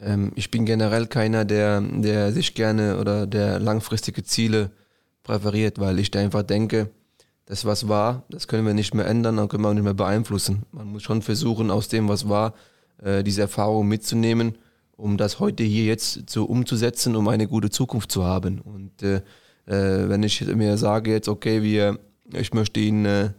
ähm, 0.00 0.32
ich 0.36 0.50
bin 0.50 0.64
generell 0.64 1.06
keiner, 1.06 1.44
der, 1.44 1.80
der 1.80 2.32
sich 2.32 2.54
gerne 2.54 2.98
oder 2.98 3.26
der 3.26 3.58
langfristige 3.58 4.22
Ziele 4.24 4.70
präferiert, 5.22 5.78
weil 5.78 5.98
ich 5.98 6.16
einfach 6.16 6.42
denke, 6.42 6.90
das 7.46 7.64
was 7.64 7.88
war, 7.88 8.24
das 8.30 8.46
können 8.46 8.66
wir 8.66 8.74
nicht 8.74 8.94
mehr 8.94 9.06
ändern, 9.06 9.36
dann 9.36 9.48
können 9.48 9.64
wir 9.64 9.70
auch 9.70 9.74
nicht 9.74 9.82
mehr 9.82 9.94
beeinflussen. 9.94 10.62
Man 10.70 10.86
muss 10.86 11.02
schon 11.02 11.22
versuchen, 11.22 11.70
aus 11.70 11.88
dem, 11.88 12.08
was 12.08 12.28
war, 12.28 12.54
äh, 13.02 13.22
diese 13.22 13.42
Erfahrung 13.42 13.88
mitzunehmen, 13.88 14.56
um 14.96 15.16
das 15.16 15.40
heute 15.40 15.62
hier 15.62 15.84
jetzt 15.84 16.28
zu 16.28 16.46
umzusetzen, 16.46 17.16
um 17.16 17.28
eine 17.28 17.46
gute 17.48 17.70
Zukunft 17.70 18.12
zu 18.12 18.24
haben. 18.24 18.60
Und 18.60 19.02
äh, 19.02 19.22
äh 19.66 20.08
wenn 20.08 20.22
ich 20.22 20.44
mir 20.46 20.76
sage 20.76 21.10
jetzt, 21.10 21.28
okay, 21.28 21.62
wir, 21.62 21.98
ich 22.32 22.52
möchte 22.52 22.80
ihn 22.80 23.04
äh, 23.04 23.30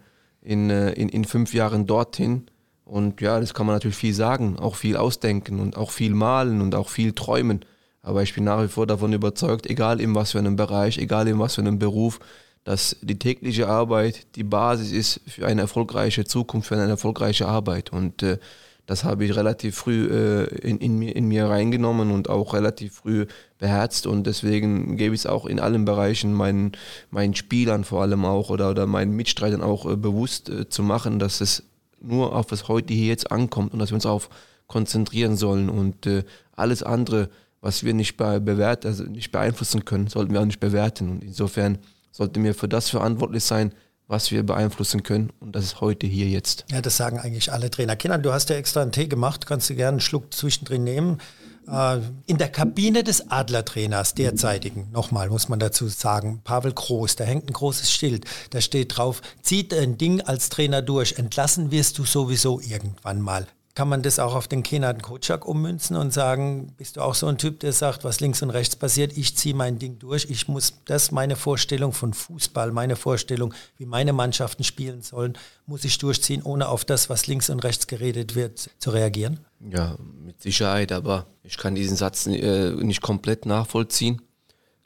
in, 0.42 0.70
äh, 0.70 0.92
in, 0.94 1.10
in 1.10 1.26
fünf 1.26 1.54
Jahren 1.54 1.86
dorthin, 1.86 2.46
und 2.92 3.22
ja, 3.22 3.40
das 3.40 3.54
kann 3.54 3.66
man 3.66 3.76
natürlich 3.76 3.96
viel 3.96 4.14
sagen, 4.14 4.60
auch 4.60 4.76
viel 4.76 4.98
ausdenken 4.98 5.62
und 5.62 5.78
auch 5.78 5.92
viel 5.92 6.14
malen 6.14 6.60
und 6.60 6.76
auch 6.76 6.90
viel 6.90 7.14
träumen. 7.14 7.64
Aber 8.02 8.22
ich 8.22 8.34
bin 8.34 8.44
nach 8.44 8.62
wie 8.62 8.68
vor 8.68 8.86
davon 8.86 9.14
überzeugt, 9.14 9.66
egal 9.66 10.02
in 10.02 10.14
was 10.14 10.32
für 10.32 10.40
einem 10.40 10.58
Bereich, 10.58 10.98
egal 10.98 11.28
in 11.30 11.40
was 11.40 11.56
für 11.56 11.62
einem 11.62 11.80
Beruf, 11.80 12.20
dass 12.66 12.98
die 13.02 13.18
tägliche 13.18 13.70
Arbeit 13.70 14.36
die 14.36 14.44
Basis 14.44 14.92
ist 14.92 15.22
für 15.26 15.48
eine 15.48 15.62
erfolgreiche 15.62 16.26
Zukunft, 16.26 16.68
für 16.68 16.76
eine 16.76 16.90
erfolgreiche 16.90 17.48
Arbeit. 17.48 17.94
Und 17.94 18.24
äh, 18.24 18.40
das 18.86 19.04
habe 19.04 19.26
ich 19.26 19.36
relativ 19.36 19.76
früh 19.76 20.08
äh, 20.08 20.44
in, 20.60 20.78
in, 20.80 20.98
mir, 20.98 21.16
in 21.16 21.28
mir 21.28 21.46
reingenommen 21.46 22.12
und 22.12 22.30
auch 22.30 22.54
relativ 22.54 22.96
früh 22.96 23.26
beherzt. 23.58 24.08
Und 24.08 24.28
deswegen 24.28 24.98
gebe 24.98 25.16
ich 25.16 25.22
es 25.22 25.26
auch 25.26 25.46
in 25.46 25.60
allen 25.60 25.86
Bereichen 25.86 26.34
meinen, 26.34 26.74
meinen 27.10 27.36
Spielern 27.36 27.84
vor 27.84 28.02
allem 28.02 28.26
auch 28.26 28.50
oder, 28.50 28.72
oder 28.72 28.88
meinen 28.88 29.16
Mitstreitern 29.16 29.62
auch 29.62 29.90
äh, 29.90 29.96
bewusst 29.96 30.50
äh, 30.50 30.68
zu 30.68 30.84
machen, 30.84 31.20
dass 31.20 31.42
es 31.42 31.64
nur 32.02 32.36
auf 32.36 32.48
das 32.48 32.68
heute 32.68 32.94
hier 32.94 33.08
jetzt 33.08 33.32
ankommt 33.32 33.74
und 33.74 33.80
dass 33.80 33.92
wir 33.92 33.96
uns 33.96 34.06
auf 34.06 34.30
konzentrieren 34.68 35.36
sollen 35.36 35.70
und 35.70 36.08
äh, 36.08 36.24
alles 36.56 36.82
andere, 36.82 37.30
was 37.60 37.84
wir 37.84 37.94
nicht, 37.94 38.16
be 38.18 38.40
bewert, 38.40 38.86
also 38.86 39.04
nicht 39.04 39.32
beeinflussen 39.32 39.86
können, 39.86 40.08
sollten 40.08 40.34
wir 40.34 40.42
auch 40.42 40.46
nicht 40.46 40.62
bewerten. 40.62 41.10
Und 41.10 41.24
insofern 41.24 41.78
sollten 42.12 42.44
wir 42.44 42.56
für 42.56 42.70
das 42.70 42.90
verantwortlich 42.90 43.44
sein, 43.44 43.74
was 44.12 44.30
wir 44.30 44.44
beeinflussen 44.44 45.04
können. 45.04 45.32
Und 45.40 45.56
das 45.56 45.64
ist 45.64 45.82
heute 45.82 46.06
hier 46.06 46.28
jetzt. 46.28 46.66
Ja, 46.70 46.82
das 46.82 46.98
sagen 46.98 47.18
eigentlich 47.18 47.52
alle 47.52 47.72
Trainer. 47.72 47.96
Kinder, 47.96 48.18
du 48.18 48.34
hast 48.34 48.50
ja 48.50 48.58
extra 48.58 48.82
einen 48.82 48.92
Tee 48.92 49.08
gemacht, 49.08 49.46
kannst 49.46 49.70
du 49.70 49.76
gerne 49.76 49.96
einen 49.96 50.00
Schluck 50.02 50.34
zwischendrin 50.34 50.84
nehmen. 50.84 51.20
Äh, 51.68 52.00
in 52.26 52.38
der 52.38 52.50
Kabine 52.50 53.04
des 53.04 53.32
Adlertrainers, 53.32 54.14
derzeitigen, 54.14 54.90
nochmal 54.92 55.30
muss 55.30 55.48
man 55.48 55.60
dazu 55.60 55.88
sagen, 55.88 56.42
Pavel 56.44 56.74
Groß, 56.74 57.16
da 57.16 57.24
hängt 57.24 57.50
ein 57.50 57.54
großes 57.54 57.92
Schild, 57.92 58.26
da 58.50 58.62
steht 58.62 58.98
drauf, 58.98 59.22
zieht 59.42 59.74
ein 59.74 59.98
Ding 59.98 60.22
als 60.22 60.50
Trainer 60.50 60.82
durch, 60.82 61.14
entlassen 61.18 61.72
wirst 61.72 61.98
du 61.98 62.06
sowieso 62.06 62.60
irgendwann 62.60 63.22
mal. 63.22 63.48
Kann 63.74 63.88
man 63.88 64.02
das 64.02 64.20
auch 64.20 64.36
auf 64.36 64.48
den 64.48 64.64
Kenan 64.64 65.02
Kocak 65.02 65.48
ummünzen 65.48 65.96
und 65.96 66.12
sagen, 66.12 66.74
bist 66.78 66.98
du 66.98 67.02
auch 67.02 67.16
so 67.16 67.28
ein 67.28 67.38
Typ, 67.38 67.62
der 67.62 67.72
sagt, 67.72 68.04
was 68.04 68.20
links 68.20 68.42
und 68.42 68.50
rechts 68.50 68.76
passiert, 68.76 69.18
ich 69.18 69.38
ziehe 69.38 69.56
mein 69.56 69.80
Ding 69.80 69.98
durch, 69.98 70.28
ich 70.30 70.48
muss 70.50 70.74
das, 70.86 71.12
meine 71.12 71.38
Vorstellung 71.38 71.94
von 71.94 72.14
Fußball, 72.14 72.72
meine 72.72 72.98
Vorstellung, 72.98 73.54
wie 73.78 73.86
meine 73.86 74.12
Mannschaften 74.12 74.66
spielen 74.66 75.02
sollen, 75.02 75.38
muss 75.66 75.86
ich 75.86 75.98
durchziehen, 75.98 76.42
ohne 76.44 76.68
auf 76.68 76.84
das, 76.84 77.10
was 77.10 77.28
links 77.28 77.50
und 77.50 77.64
rechts 77.64 77.88
geredet 77.88 78.36
wird, 78.36 78.70
zu 78.78 78.90
reagieren? 78.90 79.40
Ja, 79.62 79.96
mit 80.24 80.42
Sicherheit, 80.42 80.92
aber 80.92 81.28
ich 81.44 81.58
kann 81.58 81.76
diesen 81.76 81.96
Satz 81.96 82.28
äh, 82.28 82.72
nicht 82.72 83.02
komplett 83.02 83.46
nachvollziehen, 83.46 84.22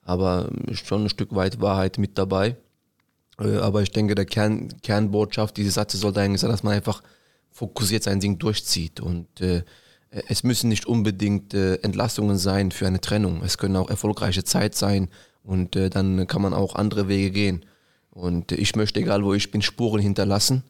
aber 0.04 0.50
schon 0.74 1.06
ein 1.06 1.10
Stück 1.10 1.34
weit 1.34 1.60
Wahrheit 1.60 1.98
mit 1.98 2.18
dabei. 2.18 2.56
Äh, 3.40 3.58
aber 3.58 3.82
ich 3.82 3.92
denke, 3.92 4.16
der 4.16 4.26
Kern, 4.26 4.70
Kernbotschaft 4.82 5.58
dieses 5.58 5.76
Satzes 5.76 6.02
sollte 6.02 6.22
eigentlich 6.22 6.42
sein, 6.42 6.52
dass 6.52 6.64
man 6.64 6.74
einfach 6.74 7.02
fokussiert 7.56 8.04
sein 8.04 8.20
Ding 8.20 8.38
durchzieht. 8.38 9.00
Und 9.00 9.40
äh, 9.40 9.64
es 10.28 10.44
müssen 10.44 10.68
nicht 10.68 10.86
unbedingt 10.86 11.54
äh, 11.54 11.76
Entlastungen 11.76 12.38
sein 12.38 12.72
für 12.72 12.86
eine 12.86 13.00
Trennung. 13.00 13.42
Es 13.44 13.58
können 13.58 13.78
auch 13.78 13.90
erfolgreiche 13.90 14.44
Zeit 14.44 14.76
sein 14.76 15.08
und 15.42 15.78
äh, 15.78 15.90
dann 15.90 16.28
kann 16.28 16.42
man 16.42 16.54
auch 16.54 16.76
andere 16.76 17.08
Wege 17.08 17.32
gehen. 17.32 17.66
Und 18.12 18.52
ich 18.52 18.76
möchte, 18.76 19.00
egal 19.00 19.24
wo 19.24 19.34
ich 19.34 19.52
bin, 19.52 19.62
Spuren 19.62 20.02
hinterlassen 20.02 20.64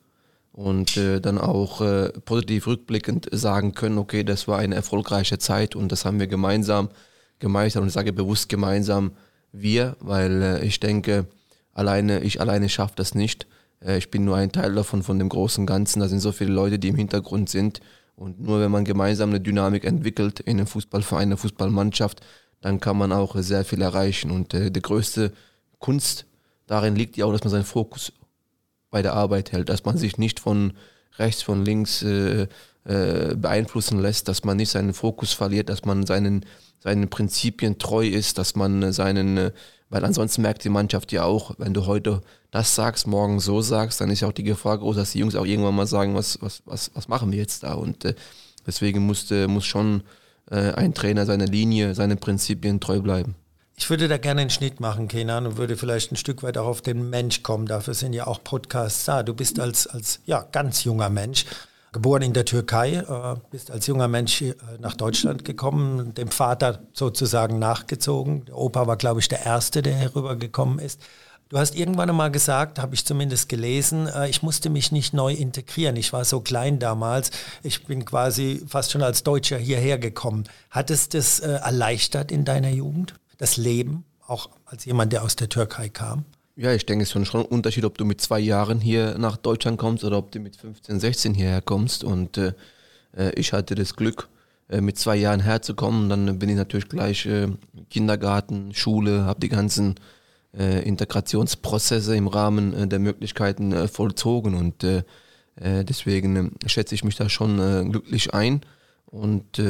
und 0.51 0.95
äh, 0.95 1.19
dann 1.19 1.39
auch 1.39 1.81
äh, 1.81 2.09
positiv 2.23 2.67
rückblickend 2.67 3.29
sagen 3.31 3.73
können, 3.73 3.97
okay, 3.97 4.23
das 4.23 4.47
war 4.47 4.59
eine 4.59 4.75
erfolgreiche 4.75 5.39
Zeit 5.39 5.75
und 5.75 5.91
das 5.91 6.05
haben 6.05 6.19
wir 6.19 6.27
gemeinsam 6.27 6.89
gemeistert 7.39 7.81
und 7.81 7.87
ich 7.87 7.93
sage 7.93 8.13
bewusst 8.13 8.47
gemeinsam 8.47 9.11
wir, 9.51 9.97
weil 10.01 10.41
äh, 10.43 10.65
ich 10.65 10.79
denke, 10.79 11.25
alleine, 11.73 12.21
ich 12.21 12.39
alleine 12.41 12.69
schaffe 12.69 12.93
das 12.95 13.15
nicht. 13.15 13.47
Äh, 13.85 13.97
ich 13.97 14.11
bin 14.11 14.25
nur 14.25 14.35
ein 14.35 14.51
Teil 14.51 14.73
davon, 14.73 15.03
von 15.03 15.19
dem 15.19 15.29
großen 15.29 15.65
Ganzen. 15.65 15.99
Da 15.99 16.07
sind 16.07 16.19
so 16.19 16.31
viele 16.31 16.51
Leute, 16.51 16.79
die 16.79 16.89
im 16.89 16.95
Hintergrund 16.95 17.49
sind. 17.49 17.79
Und 18.15 18.39
nur 18.41 18.59
wenn 18.61 18.71
man 18.71 18.85
gemeinsam 18.85 19.29
eine 19.29 19.41
Dynamik 19.41 19.83
entwickelt 19.83 20.39
in 20.39 20.57
einem 20.57 20.67
Fußballverein, 20.67 21.23
einer 21.23 21.37
Fußballmannschaft, 21.37 22.21
dann 22.61 22.79
kann 22.79 22.97
man 22.97 23.11
auch 23.11 23.35
sehr 23.37 23.65
viel 23.65 23.81
erreichen. 23.81 24.31
Und 24.31 24.53
äh, 24.53 24.71
die 24.71 24.81
größte 24.81 25.31
Kunst 25.79 26.25
darin 26.67 26.95
liegt 26.95 27.17
ja 27.17 27.25
auch, 27.25 27.31
dass 27.31 27.43
man 27.43 27.51
seinen 27.51 27.65
Fokus 27.65 28.13
bei 28.89 29.01
der 29.01 29.13
Arbeit 29.13 29.51
hält, 29.51 29.69
dass 29.69 29.83
man 29.83 29.97
sich 29.97 30.17
nicht 30.17 30.39
von 30.39 30.73
rechts, 31.17 31.43
von 31.43 31.65
links 31.65 32.01
äh, 32.01 32.47
äh, 32.85 33.35
beeinflussen 33.35 33.99
lässt, 33.99 34.27
dass 34.27 34.43
man 34.43 34.57
nicht 34.57 34.69
seinen 34.69 34.93
Fokus 34.93 35.33
verliert, 35.33 35.69
dass 35.69 35.85
man 35.85 36.05
seinen, 36.05 36.45
seinen 36.79 37.09
Prinzipien 37.09 37.77
treu 37.77 38.07
ist, 38.07 38.37
dass 38.37 38.55
man 38.55 38.93
seinen 38.93 39.37
äh, 39.37 39.51
weil 39.89 40.03
ansonsten 40.03 40.41
merkt 40.41 40.63
die 40.63 40.69
Mannschaft 40.69 41.11
ja 41.11 41.23
auch, 41.23 41.55
wenn 41.57 41.73
du 41.73 41.85
heute 41.85 42.21
das 42.51 42.75
sagst, 42.75 43.07
morgen 43.07 43.39
so 43.39 43.61
sagst, 43.61 44.01
dann 44.01 44.09
ist 44.09 44.21
ja 44.21 44.27
auch 44.27 44.33
die 44.33 44.43
Gefahr 44.43 44.77
groß, 44.77 44.95
dass 44.95 45.11
die 45.11 45.19
Jungs 45.19 45.35
auch 45.35 45.45
irgendwann 45.45 45.75
mal 45.75 45.87
sagen, 45.87 46.15
was, 46.15 46.41
was, 46.41 46.61
was, 46.65 46.91
was 46.93 47.07
machen 47.07 47.31
wir 47.31 47.39
jetzt 47.39 47.63
da? 47.63 47.73
Und 47.73 48.05
äh, 48.05 48.15
deswegen 48.65 49.01
musste, 49.05 49.47
muss 49.47 49.65
schon 49.65 50.03
äh, 50.49 50.71
ein 50.73 50.93
Trainer 50.93 51.25
seiner 51.25 51.45
Linie, 51.45 51.95
seinen 51.95 52.17
Prinzipien 52.17 52.79
treu 52.79 53.01
bleiben. 53.01 53.35
Ich 53.77 53.89
würde 53.89 54.07
da 54.07 54.17
gerne 54.17 54.41
einen 54.41 54.49
Schnitt 54.49 54.79
machen, 54.79 55.09
Kenan, 55.09 55.45
und 55.45 55.57
würde 55.57 55.75
vielleicht 55.75 56.11
ein 56.11 56.15
Stück 56.15 56.43
weit 56.43 56.57
auch 56.57 56.67
auf 56.67 56.81
den 56.81 57.09
Mensch 57.09 57.43
kommen. 57.43 57.65
Dafür 57.65 57.93
sind 57.93 58.13
ja 58.13 58.25
auch 58.25 58.41
Podcasts 58.41 59.03
da. 59.05 59.21
Du 59.21 59.33
bist 59.33 59.59
als, 59.59 59.85
als 59.85 60.21
ja, 60.25 60.45
ganz 60.51 60.85
junger 60.85 61.09
Mensch, 61.09 61.45
geboren 61.95 62.21
in 62.21 62.33
der 62.33 62.45
Türkei, 62.45 62.97
äh, 62.97 63.35
bist 63.49 63.71
als 63.71 63.87
junger 63.87 64.07
Mensch 64.07 64.43
äh, 64.43 64.53
nach 64.79 64.93
Deutschland 64.93 65.43
gekommen, 65.43 66.13
dem 66.13 66.29
Vater 66.29 66.81
sozusagen 66.93 67.57
nachgezogen. 67.57 68.45
Der 68.45 68.55
Opa 68.55 68.85
war, 68.85 68.97
glaube 68.97 69.19
ich, 69.19 69.27
der 69.27 69.43
Erste, 69.43 69.81
der 69.81 69.95
herübergekommen 69.95 70.77
ist. 70.77 71.01
Du 71.49 71.57
hast 71.57 71.75
irgendwann 71.75 72.09
einmal 72.09 72.31
gesagt, 72.31 72.79
habe 72.79 72.95
ich 72.95 73.05
zumindest 73.05 73.49
gelesen, 73.49 74.07
äh, 74.07 74.29
ich 74.29 74.43
musste 74.43 74.69
mich 74.69 74.91
nicht 74.91 75.13
neu 75.15 75.33
integrieren. 75.33 75.95
Ich 75.95 76.13
war 76.13 76.23
so 76.23 76.41
klein 76.41 76.77
damals. 76.77 77.31
Ich 77.63 77.85
bin 77.85 78.05
quasi 78.05 78.63
fast 78.67 78.91
schon 78.91 79.01
als 79.01 79.23
Deutscher 79.23 79.57
hierher 79.57 79.97
gekommen. 79.97 80.43
Hat 80.69 80.91
es 80.91 81.09
das 81.09 81.39
äh, 81.39 81.47
erleichtert 81.53 82.31
in 82.31 82.45
deiner 82.45 82.69
Jugend? 82.69 83.15
das 83.37 83.57
Leben, 83.57 84.05
auch 84.27 84.49
als 84.65 84.85
jemand, 84.85 85.13
der 85.13 85.23
aus 85.23 85.35
der 85.35 85.49
Türkei 85.49 85.89
kam? 85.89 86.25
Ja, 86.57 86.71
ich 86.71 86.85
denke, 86.85 87.03
es 87.03 87.13
ist 87.13 87.27
schon 87.27 87.41
ein 87.41 87.45
Unterschied, 87.47 87.83
ob 87.83 87.97
du 87.97 88.05
mit 88.05 88.21
zwei 88.21 88.39
Jahren 88.39 88.79
hier 88.79 89.17
nach 89.17 89.35
Deutschland 89.35 89.77
kommst 89.77 90.05
oder 90.05 90.17
ob 90.17 90.31
du 90.31 90.39
mit 90.39 90.55
15, 90.55 91.01
16 91.01 91.33
hierher 91.33 91.61
kommst. 91.61 92.05
Und 92.05 92.37
äh, 92.37 92.53
äh, 93.17 93.31
ich 93.35 93.51
hatte 93.51 93.75
das 93.75 93.97
Glück, 93.97 94.29
äh, 94.69 94.79
mit 94.79 94.97
zwei 94.97 95.17
Jahren 95.17 95.41
herzukommen. 95.41 96.07
Dann 96.07 96.39
bin 96.39 96.47
ich 96.47 96.55
natürlich 96.55 96.87
gleich 96.87 97.25
äh, 97.25 97.49
Kindergarten, 97.89 98.73
Schule, 98.73 99.25
habe 99.25 99.41
die 99.41 99.49
ganzen 99.49 99.95
äh, 100.57 100.81
Integrationsprozesse 100.87 102.15
im 102.15 102.27
Rahmen 102.27 102.73
äh, 102.73 102.87
der 102.87 102.99
Möglichkeiten 102.99 103.87
vollzogen. 103.89 104.55
Und 104.55 104.85
deswegen 105.57 106.51
schätze 106.65 106.95
ich 106.95 107.05
mich 107.05 107.15
da 107.15 107.29
schon 107.29 107.89
glücklich 107.89 108.33
ein. 108.33 108.59
Und 109.05 109.61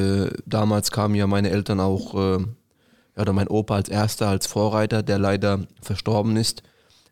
damals 0.47 0.89
kamen 0.89 1.13
ja 1.13 1.27
meine 1.27 1.51
Eltern 1.51 1.79
auch 1.79 2.15
oder 2.15 3.33
mein 3.33 3.47
Opa 3.47 3.75
als 3.75 3.89
erster, 3.89 4.27
als 4.29 4.47
Vorreiter, 4.47 5.03
der 5.03 5.19
leider 5.19 5.67
verstorben 5.83 6.37
ist, 6.37 6.63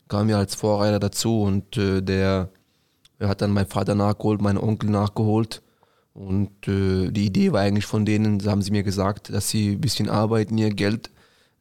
kam 0.08 0.28
ja 0.28 0.38
als 0.38 0.54
Vorreiter 0.54 1.00
dazu 1.00 1.42
und 1.42 1.76
äh, 1.76 2.02
der, 2.02 2.50
hat 3.20 3.40
dann 3.40 3.52
meinen 3.52 3.66
Vater 3.66 3.94
nachgeholt, 3.94 4.42
meinen 4.42 4.58
Onkel 4.58 4.90
nachgeholt. 4.90 5.62
Und 6.12 6.68
äh, 6.68 7.10
die 7.10 7.26
Idee 7.26 7.52
war 7.52 7.62
eigentlich 7.62 7.86
von 7.86 8.04
denen, 8.04 8.44
haben 8.46 8.62
sie 8.62 8.70
mir 8.70 8.82
gesagt, 8.82 9.32
dass 9.32 9.48
sie 9.48 9.72
ein 9.72 9.80
bisschen 9.80 10.08
arbeiten, 10.08 10.56
ihr 10.58 10.70
Geld 10.70 11.10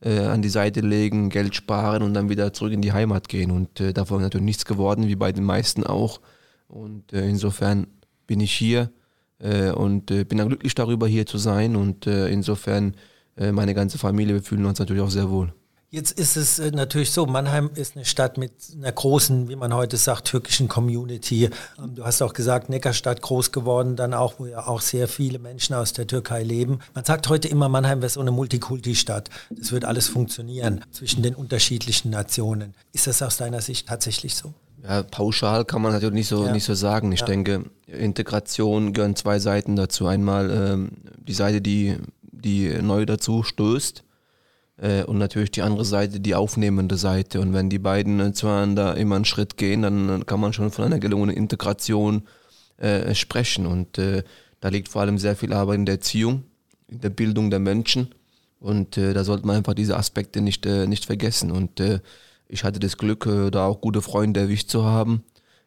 äh, 0.02 0.20
an 0.20 0.42
die 0.42 0.50
Seite 0.50 0.82
legen, 0.82 1.30
Geld 1.30 1.56
sparen 1.56 2.04
und 2.04 2.14
dann 2.14 2.30
wieder 2.30 2.54
zurück 2.54 2.74
in 2.74 2.82
die 2.82 2.94
Heimat 2.94 3.30
gehen. 3.30 3.50
Und 3.50 3.80
äh, 3.80 3.94
davon 3.94 4.20
ist 4.20 4.26
natürlich 4.26 4.46
nichts 4.46 4.66
geworden, 4.66 5.08
wie 5.08 5.16
bei 5.16 5.32
den 5.32 5.44
meisten 5.44 5.84
auch. 5.84 6.22
Und 6.68 7.14
äh, 7.14 7.28
insofern 7.28 7.88
bin 8.28 8.40
ich 8.40 8.54
hier 8.54 8.92
äh, 9.40 9.72
und 9.72 10.12
äh, 10.12 10.24
bin 10.24 10.38
dann 10.38 10.50
glücklich 10.50 10.76
darüber, 10.76 11.08
hier 11.08 11.26
zu 11.26 11.38
sein. 11.38 11.76
Und 11.76 12.06
insofern 12.06 12.96
meine 13.36 13.74
ganze 13.74 13.98
Familie, 13.98 14.36
wir 14.36 14.44
fühlen 14.44 14.64
uns 14.66 14.78
natürlich 14.78 15.02
auch 15.02 15.10
sehr 15.10 15.32
wohl. 15.32 15.52
Jetzt 15.94 16.14
ist 16.14 16.38
es 16.38 16.58
äh, 16.58 16.72
natürlich 16.72 17.12
so, 17.12 17.28
Mannheim 17.28 17.70
ist 17.76 17.96
eine 17.96 18.04
Stadt 18.04 18.40
mit 18.40 18.52
einer 18.76 18.92
großen, 18.92 19.48
wie 19.48 19.56
man 19.56 19.76
heute 19.76 19.96
sagt, 19.98 20.26
türkischen 20.26 20.68
Community. 20.68 21.52
Ähm, 21.78 21.94
du 21.94 22.04
hast 22.04 22.20
auch 22.24 22.34
gesagt, 22.34 22.68
Neckarstadt 22.68 23.22
groß 23.22 23.52
geworden, 23.52 23.96
dann 23.96 24.16
auch, 24.16 24.40
wo 24.40 24.48
ja 24.48 24.66
auch 24.66 24.82
sehr 24.82 25.08
viele 25.08 25.38
Menschen 25.38 25.76
aus 25.76 25.94
der 25.94 26.08
Türkei 26.08 26.42
leben. 26.42 26.80
Man 26.96 27.06
sagt 27.06 27.30
heute 27.30 27.48
immer, 27.48 27.70
Mannheim 27.70 28.02
wäre 28.02 28.10
so 28.10 28.22
eine 28.22 28.32
Multikulti-Stadt. 28.32 29.30
Das 29.52 29.72
wird 29.72 29.86
alles 29.86 30.08
funktionieren 30.08 30.84
zwischen 30.90 31.22
den 31.22 31.36
unterschiedlichen 31.36 32.10
Nationen. 32.10 32.74
Ist 32.92 33.06
das 33.06 33.22
aus 33.22 33.38
deiner 33.38 33.62
Sicht 33.62 33.88
tatsächlich 33.88 34.34
so? 34.34 34.52
Ja, 34.82 35.04
pauschal 35.04 35.64
kann 35.64 35.84
man 35.84 35.92
natürlich 35.92 36.16
nicht 36.16 36.28
so, 36.28 36.48
ja. 36.48 36.52
nicht 36.52 36.66
so 36.66 36.74
sagen. 36.74 37.12
Ich 37.12 37.20
ja. 37.20 37.28
denke, 37.28 37.66
Integration 37.86 38.94
gehören 38.94 39.16
zwei 39.16 39.38
Seiten 39.38 39.76
dazu. 39.76 40.08
Einmal 40.08 40.50
ähm, 40.50 40.90
die 41.20 41.34
Seite, 41.34 41.62
die 41.62 41.98
die 42.32 42.82
neu 42.82 43.06
dazu 43.06 43.44
stößt 43.44 44.04
und 44.78 45.20
natürlich 45.20 45.52
die 45.52 45.62
andere 45.62 45.86
Seite, 45.86 46.20
die 46.20 46.36
aufnehmende 46.36 46.98
Seite. 46.98 47.40
Und 47.40 47.54
wenn 47.54 47.70
die 47.70 47.80
beiden 47.80 48.20
äh, 48.20 48.34
zueinander 48.34 48.98
immer 48.98 49.16
einen 49.16 49.26
Schritt 49.26 49.58
gehen, 49.58 49.84
dann 49.84 50.26
kann 50.26 50.40
man 50.40 50.52
schon 50.52 50.72
von 50.72 50.86
einer 50.86 51.00
gelungenen 51.00 51.36
Integration 51.36 52.24
äh, 52.78 53.14
sprechen. 53.14 53.68
Und 53.68 54.00
äh, 54.00 54.24
da 54.62 54.70
liegt 54.70 54.90
vor 54.90 55.02
allem 55.02 55.20
sehr 55.20 55.36
viel 55.36 55.54
Arbeit 55.54 55.78
in 55.78 55.86
der 55.86 55.96
Erziehung, 55.96 56.44
in 56.88 57.02
der 57.02 57.12
Bildung 57.12 57.52
der 57.52 57.60
Menschen. 57.60 58.16
Und 58.60 58.98
äh, 58.98 59.14
da 59.14 59.24
sollte 59.24 59.46
man 59.46 59.58
einfach 59.58 59.76
diese 59.76 59.96
Aspekte 59.96 60.42
nicht, 60.42 60.66
äh, 60.66 60.88
nicht 60.88 61.06
vergessen. 61.06 61.52
Und 61.52 61.80
ich 62.48 62.64
hatte 62.64 62.80
das 62.80 62.98
Glück, 62.98 63.28
da 63.52 63.66
auch 63.66 63.80
gute 63.80 64.02
Freunde 64.02 64.42
erwischt 64.42 64.70
zu 64.70 64.84
haben. 64.84 65.24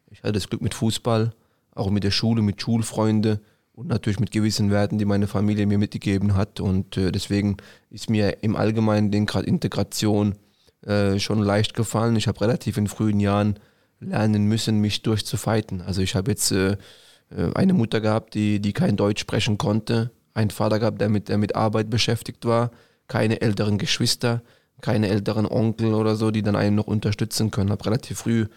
Ich 0.09 0.23
hatte 0.23 0.33
das 0.33 0.49
Glück 0.49 0.61
mit 0.61 0.73
Fußball, 0.73 1.33
auch 1.75 1.89
mit 1.89 2.03
der 2.03 2.11
Schule, 2.11 2.41
mit 2.41 2.61
Schulfreunden 2.61 3.39
und 3.77 3.87
natürlich 3.87 4.19
mit 4.19 4.31
gewissen 4.31 4.71
Werten, 4.71 4.97
die 4.97 5.05
meine 5.05 5.27
Familie 5.27 5.67
mir 5.67 5.77
mitgegeben 5.77 6.33
hat. 6.33 6.59
Und 6.59 6.97
äh, 6.97 7.11
deswegen 7.11 7.57
ist 7.91 8.09
mir 8.09 8.41
im 8.41 8.55
Allgemeinen 8.55 9.11
den 9.11 9.27
Grad 9.27 9.45
Integration 9.45 10.33
äh, 10.81 11.19
schon 11.19 11.43
leicht 11.43 11.75
gefallen. 11.75 12.15
Ich 12.15 12.27
habe 12.27 12.41
relativ 12.41 12.77
in 12.77 12.87
frühen 12.87 13.19
Jahren 13.19 13.59
lernen 13.99 14.45
müssen, 14.45 14.79
mich 14.79 15.03
durchzufeiten. 15.03 15.81
Also 15.81 16.01
ich 16.01 16.15
habe 16.15 16.31
jetzt 16.31 16.51
äh, 16.51 16.71
äh, 17.29 17.53
eine 17.53 17.73
Mutter 17.73 18.01
gehabt, 18.01 18.33
die, 18.33 18.59
die 18.59 18.73
kein 18.73 18.97
Deutsch 18.97 19.21
sprechen 19.21 19.59
konnte, 19.59 20.09
einen 20.33 20.49
Vater 20.49 20.79
gehabt, 20.79 20.99
der 20.99 21.09
mit, 21.09 21.29
der 21.29 21.37
mit 21.37 21.55
Arbeit 21.55 21.91
beschäftigt 21.91 22.45
war, 22.45 22.71
keine 23.07 23.41
älteren 23.41 23.77
Geschwister, 23.77 24.41
keine 24.81 25.07
älteren 25.07 25.45
Onkel 25.45 25.93
oder 25.93 26.15
so, 26.15 26.31
die 26.31 26.41
dann 26.41 26.55
einen 26.55 26.75
noch 26.75 26.87
unterstützen 26.87 27.51
können. 27.51 27.69
Habe 27.69 27.85
relativ 27.85 28.17
früh 28.17 28.47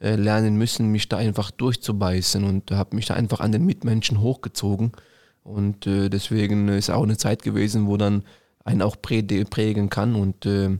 lernen 0.00 0.56
müssen, 0.56 0.88
mich 0.88 1.08
da 1.08 1.18
einfach 1.18 1.50
durchzubeißen 1.50 2.44
und 2.44 2.70
habe 2.70 2.96
mich 2.96 3.06
da 3.06 3.14
einfach 3.14 3.40
an 3.40 3.52
den 3.52 3.66
Mitmenschen 3.66 4.20
hochgezogen. 4.20 4.92
Und 5.44 5.86
äh, 5.86 6.08
deswegen 6.08 6.68
ist 6.68 6.90
auch 6.90 7.02
eine 7.02 7.16
Zeit 7.16 7.42
gewesen, 7.42 7.86
wo 7.86 7.96
dann 7.96 8.24
einen 8.64 8.82
auch 8.82 8.96
prägen 9.00 9.90
kann. 9.90 10.14
Und 10.14 10.46
äh, 10.46 10.70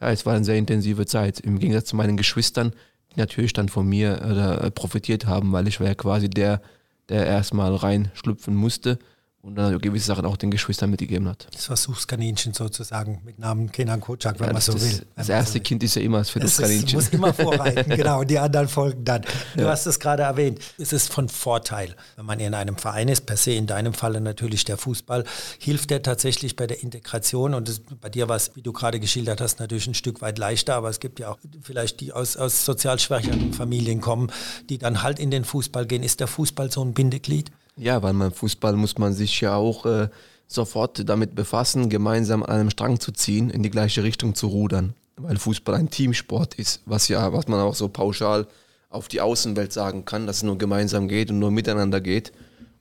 ja, 0.00 0.10
es 0.10 0.26
war 0.26 0.34
eine 0.34 0.44
sehr 0.44 0.56
intensive 0.56 1.06
Zeit. 1.06 1.40
Im 1.40 1.58
Gegensatz 1.58 1.86
zu 1.86 1.96
meinen 1.96 2.16
Geschwistern, 2.16 2.72
die 3.12 3.20
natürlich 3.20 3.52
dann 3.52 3.68
von 3.68 3.88
mir 3.88 4.20
äh, 4.22 4.70
profitiert 4.70 5.26
haben, 5.26 5.52
weil 5.52 5.68
ich 5.68 5.80
war 5.80 5.86
ja 5.86 5.94
quasi 5.94 6.28
der, 6.30 6.60
der 7.08 7.26
erstmal 7.26 7.74
reinschlüpfen 7.74 8.54
musste 8.54 8.98
und 9.42 9.54
dann 9.54 9.78
gewisse 9.78 10.06
Sachen 10.06 10.26
auch 10.26 10.36
den 10.36 10.50
Geschwistern 10.50 10.90
mitgegeben 10.90 11.26
hat. 11.26 11.46
Das 11.52 11.64
Versuchskaninchen 11.64 12.52
sozusagen 12.52 13.22
mit 13.24 13.38
Namen 13.38 13.72
Kenan 13.72 14.00
Kocak, 14.00 14.38
wenn 14.38 14.48
ja, 14.48 14.52
man 14.52 14.60
so 14.60 14.72
das, 14.74 14.82
will. 14.82 15.06
Das 15.16 15.30
erste 15.30 15.58
so 15.58 15.62
Kind 15.62 15.82
ist 15.82 15.94
ja 15.94 16.02
immer 16.02 16.18
das 16.18 16.30
Versuchskaninchen. 16.30 16.88
Es 16.88 16.92
muss 16.92 17.08
immer 17.08 17.32
vorreiten, 17.32 17.88
genau, 17.90 18.20
und 18.20 18.30
die 18.30 18.38
anderen 18.38 18.68
folgen 18.68 19.04
dann. 19.04 19.22
Du 19.56 19.62
ja. 19.62 19.70
hast 19.70 19.86
es 19.86 19.98
gerade 19.98 20.22
erwähnt. 20.22 20.60
Es 20.78 20.92
ist 20.92 21.12
von 21.12 21.28
Vorteil, 21.28 21.96
wenn 22.16 22.24
man 22.24 22.38
in 22.40 22.54
einem 22.54 22.76
Verein 22.76 23.08
ist, 23.08 23.26
per 23.26 23.36
se 23.36 23.52
in 23.52 23.66
deinem 23.66 23.94
Falle 23.94 24.20
natürlich 24.20 24.64
der 24.64 24.76
Fußball, 24.76 25.24
hilft 25.58 25.90
der 25.90 26.02
tatsächlich 26.02 26.56
bei 26.56 26.66
der 26.66 26.82
Integration 26.82 27.54
und 27.54 27.68
das, 27.68 27.80
bei 27.80 28.08
dir 28.08 28.28
war 28.28 28.36
es, 28.36 28.54
wie 28.54 28.62
du 28.62 28.72
gerade 28.72 29.00
geschildert 29.00 29.40
hast, 29.40 29.58
natürlich 29.58 29.86
ein 29.86 29.94
Stück 29.94 30.20
weit 30.20 30.38
leichter, 30.38 30.74
aber 30.74 30.88
es 30.88 31.00
gibt 31.00 31.18
ja 31.18 31.30
auch 31.30 31.38
vielleicht 31.62 32.00
die 32.00 32.12
aus, 32.12 32.36
aus 32.36 32.64
sozial 32.64 32.98
schwächeren 32.98 33.52
Familien 33.52 34.00
kommen, 34.00 34.30
die 34.68 34.78
dann 34.78 35.02
halt 35.02 35.18
in 35.18 35.30
den 35.30 35.44
Fußball 35.44 35.86
gehen. 35.86 36.02
Ist 36.02 36.20
der 36.20 36.26
Fußball 36.26 36.70
so 36.70 36.84
ein 36.84 36.92
Bindeglied? 36.92 37.50
Ja, 37.80 38.02
weil 38.02 38.12
beim 38.12 38.30
Fußball 38.30 38.76
muss 38.76 38.98
man 38.98 39.14
sich 39.14 39.40
ja 39.40 39.56
auch 39.56 39.86
äh, 39.86 40.10
sofort 40.46 41.08
damit 41.08 41.34
befassen, 41.34 41.88
gemeinsam 41.88 42.42
an 42.42 42.50
einem 42.50 42.70
Strang 42.70 43.00
zu 43.00 43.10
ziehen, 43.10 43.48
in 43.48 43.62
die 43.62 43.70
gleiche 43.70 44.02
Richtung 44.02 44.34
zu 44.34 44.48
rudern. 44.48 44.92
Weil 45.16 45.38
Fußball 45.38 45.76
ein 45.76 45.88
Teamsport 45.88 46.56
ist, 46.56 46.82
was 46.84 47.08
ja, 47.08 47.32
was 47.32 47.48
man 47.48 47.58
auch 47.60 47.74
so 47.74 47.88
pauschal 47.88 48.46
auf 48.90 49.08
die 49.08 49.22
Außenwelt 49.22 49.72
sagen 49.72 50.04
kann, 50.04 50.26
dass 50.26 50.38
es 50.38 50.42
nur 50.42 50.58
gemeinsam 50.58 51.08
geht 51.08 51.30
und 51.30 51.38
nur 51.38 51.50
miteinander 51.50 52.02
geht. 52.02 52.32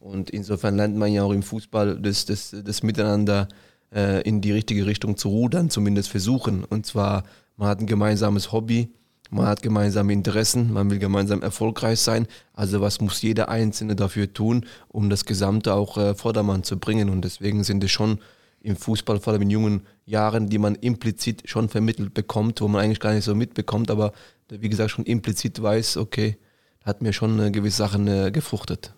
Und 0.01 0.31
insofern 0.31 0.75
lernt 0.75 0.97
man 0.97 1.13
ja 1.13 1.23
auch 1.23 1.31
im 1.31 1.43
Fußball 1.43 1.97
das, 2.01 2.25
das, 2.25 2.53
das 2.65 2.83
Miteinander 2.83 3.47
äh, 3.95 4.21
in 4.23 4.41
die 4.41 4.51
richtige 4.51 4.85
Richtung 4.85 5.15
zu 5.15 5.29
rudern, 5.29 5.69
zumindest 5.69 6.09
versuchen. 6.09 6.65
Und 6.65 6.85
zwar, 6.85 7.23
man 7.55 7.69
hat 7.69 7.79
ein 7.79 7.87
gemeinsames 7.87 8.51
Hobby, 8.51 8.89
man 9.29 9.45
hat 9.45 9.61
gemeinsame 9.61 10.13
Interessen, 10.13 10.73
man 10.73 10.89
will 10.89 10.99
gemeinsam 10.99 11.41
erfolgreich 11.41 11.99
sein. 11.99 12.27
Also 12.53 12.81
was 12.81 12.99
muss 12.99 13.21
jeder 13.21 13.49
Einzelne 13.49 13.95
dafür 13.95 14.33
tun, 14.33 14.65
um 14.87 15.09
das 15.09 15.25
Gesamte 15.25 15.73
auch 15.73 15.97
äh, 15.97 16.15
Vordermann 16.15 16.63
zu 16.63 16.79
bringen. 16.79 17.09
Und 17.09 17.23
deswegen 17.23 17.63
sind 17.63 17.83
es 17.83 17.91
schon 17.91 18.19
im 18.61 18.75
Fußball, 18.75 19.19
vor 19.19 19.33
allem 19.33 19.43
in 19.43 19.49
jungen 19.49 19.87
Jahren, 20.05 20.49
die 20.49 20.57
man 20.57 20.75
implizit 20.75 21.43
schon 21.45 21.69
vermittelt 21.69 22.13
bekommt, 22.13 22.59
wo 22.61 22.67
man 22.67 22.83
eigentlich 22.83 22.99
gar 22.99 23.13
nicht 23.13 23.23
so 23.23 23.35
mitbekommt, 23.35 23.89
aber 23.91 24.11
wie 24.49 24.69
gesagt 24.69 24.91
schon 24.91 25.05
implizit 25.05 25.61
weiß, 25.61 25.97
okay, 25.97 26.37
hat 26.83 27.01
mir 27.01 27.13
schon 27.13 27.39
äh, 27.39 27.51
gewisse 27.51 27.77
Sachen 27.77 28.07
äh, 28.07 28.31
gefruchtet. 28.31 28.93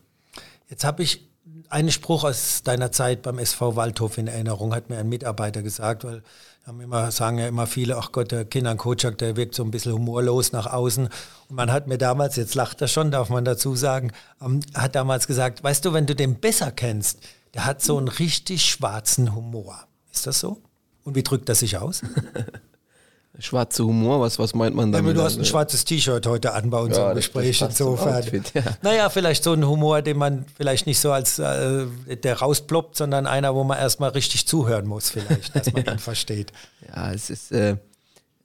Jetzt 0.69 0.85
habe 0.85 1.03
ich 1.03 1.30
einen 1.71 1.91
Spruch 1.91 2.23
aus 2.23 2.63
deiner 2.63 2.91
Zeit 2.91 3.21
beim 3.21 3.39
SV 3.39 3.75
Waldhof 3.75 4.17
in 4.17 4.27
Erinnerung, 4.27 4.75
hat 4.75 4.89
mir 4.89 4.97
ein 4.97 5.09
Mitarbeiter 5.09 5.61
gesagt, 5.61 6.03
weil 6.03 6.21
haben 6.65 6.79
immer, 6.81 7.11
sagen 7.11 7.39
ja 7.39 7.47
immer 7.47 7.65
viele, 7.65 7.97
ach 7.97 8.11
Gott, 8.11 8.31
der 8.31 8.45
Kinan 8.45 8.77
Kocak, 8.77 9.17
der 9.17 9.35
wirkt 9.35 9.55
so 9.55 9.63
ein 9.63 9.71
bisschen 9.71 9.93
humorlos 9.93 10.51
nach 10.51 10.67
außen. 10.67 11.05
Und 11.49 11.55
man 11.55 11.71
hat 11.71 11.87
mir 11.87 11.97
damals, 11.97 12.35
jetzt 12.35 12.53
lacht 12.55 12.81
er 12.81 12.87
schon, 12.87 13.09
darf 13.09 13.29
man 13.29 13.45
dazu 13.45 13.75
sagen, 13.75 14.11
ähm, 14.41 14.59
hat 14.75 14.95
damals 14.95 15.27
gesagt, 15.27 15.63
weißt 15.63 15.83
du, 15.83 15.93
wenn 15.93 16.05
du 16.05 16.15
den 16.15 16.39
besser 16.39 16.71
kennst, 16.71 17.19
der 17.55 17.65
hat 17.65 17.81
so 17.81 17.97
einen 17.97 18.07
richtig 18.07 18.65
schwarzen 18.65 19.35
Humor. 19.35 19.87
Ist 20.13 20.27
das 20.27 20.39
so? 20.39 20.61
Und 21.03 21.15
wie 21.15 21.23
drückt 21.23 21.49
er 21.49 21.55
sich 21.55 21.77
aus? 21.77 22.01
schwarze 23.41 23.86
Humor, 23.86 24.21
was, 24.21 24.38
was 24.39 24.53
meint 24.53 24.75
man 24.75 24.91
damit? 24.91 25.10
Ja, 25.10 25.13
du 25.13 25.24
hast 25.24 25.38
ein 25.38 25.45
schwarzes 25.45 25.86
T-Shirt 25.86 26.25
heute 26.27 26.53
an 26.53 26.69
bei 26.69 26.79
unserem 26.79 27.10
ja, 27.10 27.13
Gespräch 27.13 27.62
insofern. 27.62 28.15
Outfit, 28.15 28.53
ja. 28.53 28.63
Naja, 28.81 29.10
vielleicht 29.10 29.43
so 29.43 29.53
ein 29.53 29.65
Humor, 29.65 30.01
den 30.01 30.17
man 30.17 30.45
vielleicht 30.55 30.86
nicht 30.88 31.00
so 31.00 31.12
als 31.12 31.39
äh, 31.39 31.86
der 32.24 32.39
rausploppt, 32.39 32.98
sondern 32.98 33.25
einer, 33.27 33.55
wo 33.55 33.63
man 33.63 33.77
erstmal 33.77 34.12
richtig 34.12 34.48
zuhören 34.48 34.88
muss, 34.88 35.10
vielleicht, 35.10 35.55
dass 35.55 35.71
man 35.74 35.83
dann 35.86 36.00
versteht. 36.00 36.51
Ja, 36.88 37.12
es 37.12 37.29
ist, 37.29 37.51
äh, 37.51 37.77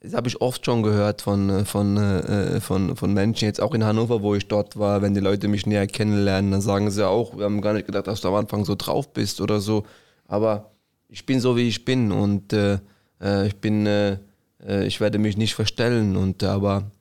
das 0.01 0.13
habe 0.13 0.27
ich 0.27 0.41
oft 0.41 0.65
schon 0.65 0.83
gehört 0.83 1.21
von, 1.21 1.49
äh, 1.49 1.65
von, 1.65 1.97
äh, 1.97 2.61
von, 2.61 2.95
von 2.95 3.13
Menschen, 3.13 3.45
jetzt 3.45 3.61
auch 3.61 3.73
in 3.73 3.83
Hannover, 3.83 4.21
wo 4.21 4.35
ich 4.35 4.47
dort 4.47 4.77
war, 4.77 5.01
wenn 5.01 5.13
die 5.13 5.19
Leute 5.19 5.47
mich 5.47 5.65
näher 5.65 5.87
kennenlernen, 5.87 6.51
dann 6.51 6.61
sagen 6.61 6.91
sie 6.91 7.07
auch, 7.07 7.37
wir 7.37 7.45
haben 7.45 7.61
gar 7.61 7.73
nicht 7.73 7.87
gedacht, 7.87 8.07
dass 8.07 8.21
du 8.21 8.27
am 8.29 8.35
Anfang 8.35 8.65
so 8.65 8.75
drauf 8.75 9.13
bist 9.13 9.41
oder 9.41 9.59
so. 9.59 9.85
Aber 10.27 10.71
ich 11.09 11.25
bin 11.25 11.39
so, 11.39 11.55
wie 11.55 11.67
ich 11.67 11.85
bin 11.85 12.11
und 12.11 12.53
äh, 12.53 12.79
äh 13.21 13.47
ich 13.47 13.55
bin 13.55 13.85
ich 14.65 14.99
werde 14.99 15.19
mich 15.19 15.37
nicht 15.37 15.55
verstellen 15.55 16.15
und 16.15 16.43
aber 16.43 16.77
äh, 16.77 16.96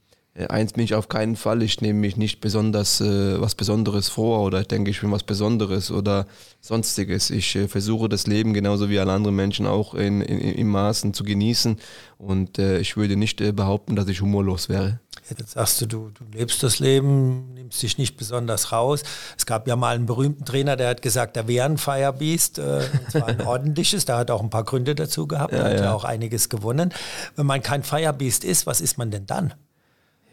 eins 0.48 0.74
bin 0.74 0.84
ich 0.84 0.94
auf 0.94 1.08
keinen 1.08 1.36
Fall, 1.36 1.62
ich 1.62 1.80
nehme 1.80 2.00
mich 2.00 2.16
nicht 2.16 2.40
besonders 2.40 3.00
äh, 3.00 3.40
was 3.40 3.54
Besonderes 3.54 4.08
vor 4.08 4.42
oder 4.42 4.60
ich 4.60 4.68
denke, 4.68 4.90
ich 4.90 5.00
bin 5.00 5.10
was 5.10 5.22
Besonderes 5.22 5.90
oder 5.90 6.26
sonstiges. 6.60 7.30
Ich 7.30 7.56
äh, 7.56 7.68
versuche 7.68 8.08
das 8.08 8.26
Leben 8.26 8.52
genauso 8.52 8.90
wie 8.90 8.98
alle 8.98 9.12
anderen 9.12 9.36
Menschen 9.36 9.66
auch 9.66 9.94
in, 9.94 10.20
in, 10.20 10.38
in 10.38 10.66
Maßen 10.68 11.14
zu 11.14 11.24
genießen 11.24 11.78
und 12.18 12.58
äh, 12.58 12.78
ich 12.78 12.96
würde 12.96 13.16
nicht 13.16 13.40
äh, 13.40 13.52
behaupten, 13.52 13.96
dass 13.96 14.08
ich 14.08 14.20
humorlos 14.20 14.68
wäre. 14.68 15.00
Jetzt 15.28 15.52
sagst 15.52 15.80
du, 15.80 15.86
du, 15.86 16.10
du 16.10 16.24
lebst 16.32 16.62
das 16.62 16.78
Leben, 16.78 17.54
nimmst 17.54 17.82
dich 17.82 17.98
nicht 17.98 18.16
besonders 18.16 18.70
raus. 18.70 19.02
Es 19.36 19.44
gab 19.44 19.66
ja 19.66 19.74
mal 19.74 19.96
einen 19.96 20.06
berühmten 20.06 20.44
Trainer, 20.44 20.76
der 20.76 20.88
hat 20.88 21.02
gesagt, 21.02 21.36
er 21.36 21.48
wäre 21.48 21.66
ein 21.66 21.78
Firebeast, 21.78 22.58
äh, 22.58 22.82
und 22.92 23.10
zwar 23.10 23.28
ein 23.28 23.40
ordentliches. 23.46 24.04
Der 24.04 24.18
hat 24.18 24.30
auch 24.30 24.42
ein 24.42 24.50
paar 24.50 24.64
Gründe 24.64 24.94
dazu 24.94 25.26
gehabt, 25.26 25.52
ja, 25.52 25.64
hat 25.64 25.80
ja. 25.80 25.92
auch 25.92 26.04
einiges 26.04 26.48
gewonnen. 26.48 26.92
Wenn 27.34 27.46
man 27.46 27.62
kein 27.62 27.82
Firebeast 27.82 28.44
ist, 28.44 28.66
was 28.66 28.80
ist 28.80 28.98
man 28.98 29.10
denn 29.10 29.26
dann? 29.26 29.54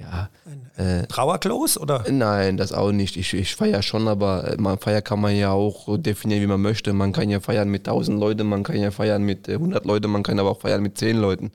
Ja. 0.03 0.29
Äh, 0.75 1.07
Trauerklos 1.07 1.77
oder? 1.77 2.03
Nein, 2.09 2.57
das 2.57 2.73
auch 2.73 2.91
nicht. 2.91 3.15
Ich, 3.17 3.33
ich 3.33 3.55
feiere 3.55 3.81
schon, 3.81 4.07
aber 4.07 4.53
äh, 4.53 4.57
man 4.57 4.77
feiern 4.77 5.03
kann 5.03 5.21
man 5.21 5.35
ja 5.35 5.51
auch 5.51 5.97
definieren, 5.97 6.41
wie 6.41 6.47
man 6.47 6.61
möchte. 6.61 6.93
Man 6.93 7.11
kann 7.11 7.29
ja 7.29 7.39
feiern 7.39 7.69
mit 7.69 7.87
1000 7.87 8.19
Leuten, 8.19 8.47
man 8.47 8.63
kann 8.63 8.77
ja 8.77 8.91
feiern 8.91 9.23
mit 9.23 9.49
100 9.49 9.83
äh, 9.83 9.87
Leuten, 9.87 10.11
man 10.11 10.23
kann 10.23 10.39
aber 10.39 10.51
auch 10.51 10.61
feiern 10.61 10.81
mit 10.81 10.97
10 10.97 11.17
Leuten. 11.17 11.51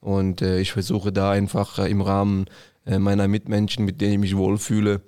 Und 0.00 0.42
äh, 0.42 0.60
ich 0.60 0.72
versuche 0.72 1.12
da 1.12 1.30
einfach 1.30 1.78
äh, 1.78 1.90
im 1.90 2.00
Rahmen 2.00 2.46
meiner 2.88 3.26
Mitmenschen, 3.26 3.84
mit 3.84 4.00
denen 4.00 4.12
ich 4.12 4.18
mich 4.20 4.36
wohlfühle, 4.36 5.00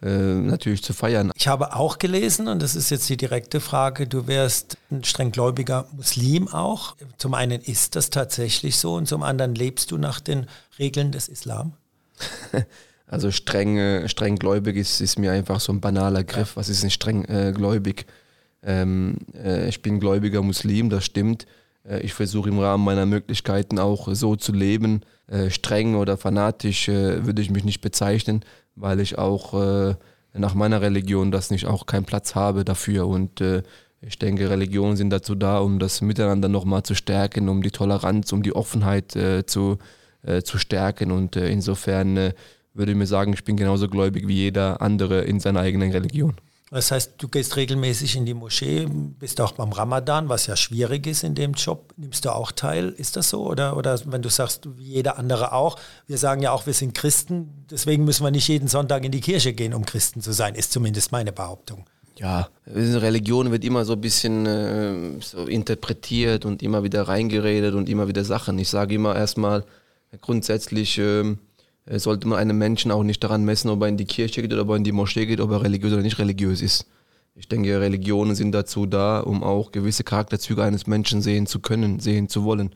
natürlich 0.00 0.84
zu 0.84 0.92
feiern. 0.92 1.32
Ich 1.34 1.48
habe 1.48 1.74
auch 1.74 1.98
gelesen, 1.98 2.46
und 2.46 2.62
das 2.62 2.76
ist 2.76 2.90
jetzt 2.90 3.08
die 3.08 3.16
direkte 3.16 3.58
Frage, 3.58 4.06
du 4.06 4.28
wärst 4.28 4.78
ein 4.92 5.02
strenggläubiger 5.02 5.88
Muslim 5.96 6.46
auch. 6.46 6.94
Zum 7.18 7.34
einen 7.34 7.60
ist 7.60 7.96
das 7.96 8.10
tatsächlich 8.10 8.76
so 8.76 8.94
und 8.94 9.08
zum 9.08 9.24
anderen 9.24 9.56
lebst 9.56 9.90
du 9.90 9.98
nach 9.98 10.20
den 10.20 10.46
Regeln 10.78 11.10
des 11.10 11.26
Islam? 11.26 11.72
Also 13.06 13.30
streng, 13.30 14.08
streng 14.08 14.36
gläubig 14.36 14.76
ist, 14.76 15.00
ist 15.00 15.18
mir 15.18 15.30
einfach 15.30 15.60
so 15.60 15.72
ein 15.72 15.80
banaler 15.80 16.24
Griff. 16.24 16.52
Ja. 16.52 16.56
Was 16.56 16.68
ist 16.68 16.82
denn 16.82 16.90
streng 16.90 17.24
äh, 17.26 17.52
gläubig? 17.54 18.06
Ähm, 18.64 19.18
äh, 19.34 19.68
ich 19.68 19.82
bin 19.82 20.00
gläubiger 20.00 20.42
Muslim, 20.42 20.90
das 20.90 21.04
stimmt. 21.04 21.46
Äh, 21.88 22.00
ich 22.00 22.14
versuche 22.14 22.48
im 22.48 22.58
Rahmen 22.58 22.84
meiner 22.84 23.06
Möglichkeiten 23.06 23.78
auch 23.78 24.08
so 24.12 24.36
zu 24.36 24.52
leben. 24.52 25.02
Äh, 25.26 25.50
streng 25.50 25.94
oder 25.96 26.16
fanatisch 26.16 26.88
äh, 26.88 27.24
würde 27.24 27.42
ich 27.42 27.50
mich 27.50 27.64
nicht 27.64 27.80
bezeichnen, 27.80 28.44
weil 28.74 29.00
ich 29.00 29.18
auch 29.18 29.96
nach 30.36 30.54
meiner 30.54 30.80
Religion 30.82 31.30
das 31.30 31.52
nicht 31.52 31.66
auch 31.66 31.86
keinen 31.86 32.06
Platz 32.06 32.34
habe 32.34 32.64
dafür. 32.64 33.06
Und 33.06 33.40
ich 34.00 34.18
denke, 34.18 34.50
Religionen 34.50 34.96
sind 34.96 35.10
dazu 35.10 35.36
da, 35.36 35.58
um 35.58 35.78
das 35.78 36.00
Miteinander 36.00 36.48
nochmal 36.48 36.82
zu 36.82 36.96
stärken, 36.96 37.48
um 37.48 37.62
die 37.62 37.70
Toleranz, 37.70 38.32
um 38.32 38.42
die 38.42 38.52
Offenheit 38.52 39.16
zu, 39.46 39.78
zu 40.44 40.58
stärken. 40.58 41.10
Und 41.12 41.36
insofern 41.36 42.32
würde 42.74 42.92
ich 42.92 42.98
mir 42.98 43.06
sagen, 43.06 43.32
ich 43.32 43.44
bin 43.44 43.56
genauso 43.56 43.88
gläubig 43.88 44.26
wie 44.26 44.34
jeder 44.34 44.80
andere 44.82 45.22
in 45.22 45.40
seiner 45.40 45.60
eigenen 45.60 45.92
Religion. 45.92 46.34
Das 46.74 46.90
heißt, 46.90 47.14
du 47.18 47.28
gehst 47.28 47.54
regelmäßig 47.54 48.16
in 48.16 48.26
die 48.26 48.34
Moschee, 48.34 48.88
bist 48.90 49.40
auch 49.40 49.52
beim 49.52 49.70
Ramadan, 49.70 50.28
was 50.28 50.48
ja 50.48 50.56
schwierig 50.56 51.06
ist 51.06 51.22
in 51.22 51.36
dem 51.36 51.52
Job. 51.52 51.92
Nimmst 51.96 52.24
du 52.24 52.30
auch 52.30 52.50
teil? 52.50 52.88
Ist 52.88 53.14
das 53.14 53.30
so? 53.30 53.46
Oder, 53.46 53.76
oder 53.76 54.00
wenn 54.06 54.22
du 54.22 54.28
sagst, 54.28 54.66
wie 54.76 54.82
jeder 54.94 55.16
andere 55.16 55.52
auch, 55.52 55.78
wir 56.08 56.18
sagen 56.18 56.42
ja 56.42 56.50
auch, 56.50 56.66
wir 56.66 56.72
sind 56.72 56.92
Christen, 56.92 57.64
deswegen 57.70 58.04
müssen 58.04 58.24
wir 58.24 58.32
nicht 58.32 58.48
jeden 58.48 58.66
Sonntag 58.66 59.04
in 59.04 59.12
die 59.12 59.20
Kirche 59.20 59.52
gehen, 59.52 59.72
um 59.72 59.84
Christen 59.84 60.20
zu 60.20 60.32
sein, 60.32 60.56
ist 60.56 60.72
zumindest 60.72 61.12
meine 61.12 61.30
Behauptung. 61.30 61.84
Ja, 62.16 62.48
Religion 62.66 63.52
wird 63.52 63.62
immer 63.62 63.84
so 63.84 63.92
ein 63.92 64.00
bisschen 64.00 64.46
äh, 64.46 65.20
so 65.20 65.46
interpretiert 65.46 66.44
und 66.44 66.60
immer 66.60 66.82
wieder 66.82 67.02
reingeredet 67.06 67.74
und 67.74 67.88
immer 67.88 68.08
wieder 68.08 68.24
Sachen. 68.24 68.58
Ich 68.58 68.68
sage 68.68 68.96
immer 68.96 69.14
erstmal 69.14 69.64
grundsätzlich, 70.20 70.98
äh, 70.98 71.36
äh, 71.86 71.98
sollte 71.98 72.28
man 72.28 72.38
einem 72.38 72.58
Menschen 72.58 72.90
auch 72.90 73.02
nicht 73.02 73.22
daran 73.22 73.44
messen, 73.44 73.70
ob 73.70 73.82
er 73.82 73.88
in 73.88 73.96
die 73.96 74.04
Kirche 74.04 74.42
geht 74.42 74.52
oder 74.52 74.62
ob 74.62 74.70
er 74.70 74.76
in 74.76 74.84
die 74.84 74.92
Moschee 74.92 75.26
geht, 75.26 75.40
ob 75.40 75.50
er 75.50 75.62
religiös 75.62 75.92
oder 75.92 76.02
nicht 76.02 76.18
religiös 76.18 76.62
ist. 76.62 76.86
Ich 77.34 77.48
denke, 77.48 77.80
Religionen 77.80 78.36
sind 78.36 78.52
dazu 78.52 78.86
da, 78.86 79.20
um 79.20 79.42
auch 79.42 79.72
gewisse 79.72 80.04
Charakterzüge 80.04 80.62
eines 80.62 80.86
Menschen 80.86 81.20
sehen 81.20 81.46
zu 81.46 81.58
können, 81.58 81.98
sehen 81.98 82.28
zu 82.28 82.44
wollen. 82.44 82.74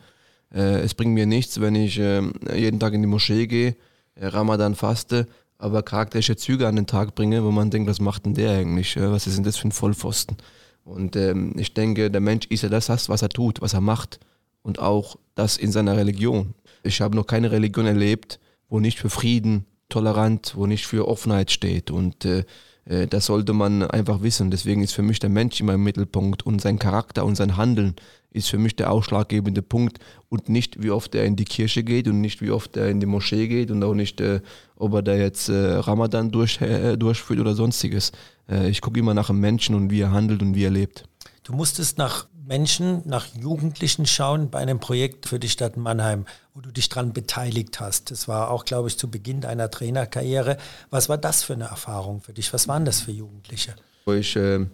Äh, 0.53 0.81
es 0.81 0.95
bringt 0.95 1.15
mir 1.15 1.27
nichts, 1.27 1.61
wenn 1.61 1.75
ich 1.75 1.99
äh, 1.99 2.23
jeden 2.55 2.81
Tag 2.81 2.93
in 2.93 3.03
die 3.03 3.09
Moschee 3.09 3.47
gehe, 3.47 3.77
Ramadan 4.21 4.75
faste, 4.75 5.29
aber 5.59 5.85
charakterische 5.85 6.37
Züge 6.37 6.67
an 6.67 6.75
den 6.75 6.87
Tag 6.87 7.15
bringe, 7.15 7.45
wo 7.45 7.53
man 7.53 7.71
denkt, 7.71 7.89
was 7.89 8.01
macht 8.01 8.27
denn 8.27 8.35
der 8.35 8.51
eigentlich? 8.51 8.97
Was 8.97 9.29
ist 9.29 9.37
denn 9.37 9.45
das 9.45 9.57
für 9.57 9.69
ein 9.69 9.73
Vollpfosten? 9.73 10.37
Und 10.85 11.17
ähm, 11.17 11.53
ich 11.57 11.75
denke, 11.75 12.11
der 12.11 12.21
Mensch 12.21 12.47
ist 12.47 12.63
ja 12.63 12.69
das, 12.69 12.89
was 12.89 13.23
er 13.23 13.29
tut, 13.29 13.61
was 13.61 13.75
er 13.75 13.81
macht 13.81 14.19
und 14.63 14.79
auch 14.79 15.17
das 15.35 15.57
in 15.57 15.71
seiner 15.71 15.97
Religion. 15.97 16.55
Ich 16.83 17.01
habe 17.01 17.17
noch 17.17 17.27
keine 17.27 17.51
Religion 17.51 17.87
erlebt, 17.87 18.41
wo 18.69 18.81
nicht 18.81 18.99
für 18.99 19.11
Frieden, 19.11 19.67
tolerant, 19.89 20.53
wo 20.57 20.67
nicht 20.67 20.87
für 20.87 21.09
Offenheit 21.09 21.51
steht. 21.51 21.91
Und 21.91 22.25
äh, 22.25 22.45
äh, 22.85 23.07
das 23.07 23.27
sollte 23.27 23.53
man 23.53 23.83
einfach 23.83 24.23
wissen. 24.23 24.51
Deswegen 24.51 24.83
ist 24.83 24.93
für 24.93 25.03
mich 25.03 25.19
der 25.19 25.31
Mensch 25.31 25.61
immer 25.61 25.75
im 25.75 25.85
Mittelpunkt 25.85 26.45
und 26.45 26.61
sein 26.61 26.79
Charakter 26.79 27.25
und 27.25 27.37
sein 27.37 27.57
Handeln 27.57 27.95
ist 28.31 28.51
für 28.51 28.59
mich 28.59 28.77
der 28.77 28.93
ausschlaggebende 28.93 29.63
Punkt 29.63 29.99
und 30.29 30.49
nicht, 30.49 30.83
wie 30.83 30.91
oft 30.91 31.15
er 31.15 31.25
in 31.25 31.37
die 31.37 31.47
Kirche 31.47 31.83
geht 31.83 32.09
und 32.09 32.21
nicht, 32.21 32.43
wie 32.43 32.51
oft 32.51 32.77
er 32.77 32.91
in 32.91 33.01
die 33.01 33.07
Moschee 33.07 33.49
geht 33.49 33.71
und 33.71 33.83
auch 33.83 33.95
nicht, 33.95 34.21
äh, 34.21 34.41
ob 34.77 34.95
er 34.95 35.03
da 35.03 35.15
jetzt 35.15 35.49
äh, 35.49 35.75
Ramadan 35.77 36.31
durch, 36.31 36.61
äh, 36.61 36.97
durchführt 36.97 37.41
oder 37.41 37.55
sonstiges. 37.55 38.13
Äh, 38.49 38.69
ich 38.69 38.81
gucke 38.81 39.01
immer 39.01 39.15
nach 39.15 39.29
dem 39.29 39.41
Menschen 39.41 39.75
und 39.75 39.91
wie 39.91 40.01
er 40.01 40.13
handelt 40.13 40.43
und 40.43 40.55
wie 40.55 40.65
er 40.65 40.71
lebt. 40.71 41.05
Du 41.43 41.55
musstest 41.55 41.97
nach 41.97 42.29
Menschen, 42.49 43.03
nach 43.05 43.27
Jugendlichen 43.39 44.07
schauen 44.07 44.49
bei 44.49 44.59
einem 44.59 44.81
Projekt 44.81 45.27
für 45.27 45.39
die 45.39 45.51
Stadt 45.51 45.77
Mannheim, 45.77 46.25
wo 46.55 46.63
du 46.63 46.73
dich 46.73 46.89
daran 46.89 47.13
beteiligt 47.13 47.79
hast. 47.79 48.11
Das 48.11 48.27
war 48.27 48.51
auch, 48.51 48.65
glaube 48.65 48.89
ich, 48.89 48.99
zu 48.99 49.11
Beginn 49.11 49.43
deiner 49.43 49.71
Trainerkarriere. 49.71 50.57
Was 50.89 51.11
war 51.11 51.19
das 51.19 51.43
für 51.43 51.53
eine 51.53 51.65
Erfahrung 51.65 52.23
für 52.23 52.33
dich? 52.33 52.51
Was 52.55 52.67
waren 52.67 52.87
das 52.87 53.03
für 53.03 53.13
Jugendliche? 53.13 53.77
Wo 54.07 54.15
ich 54.15 54.35
äh, 54.35 54.65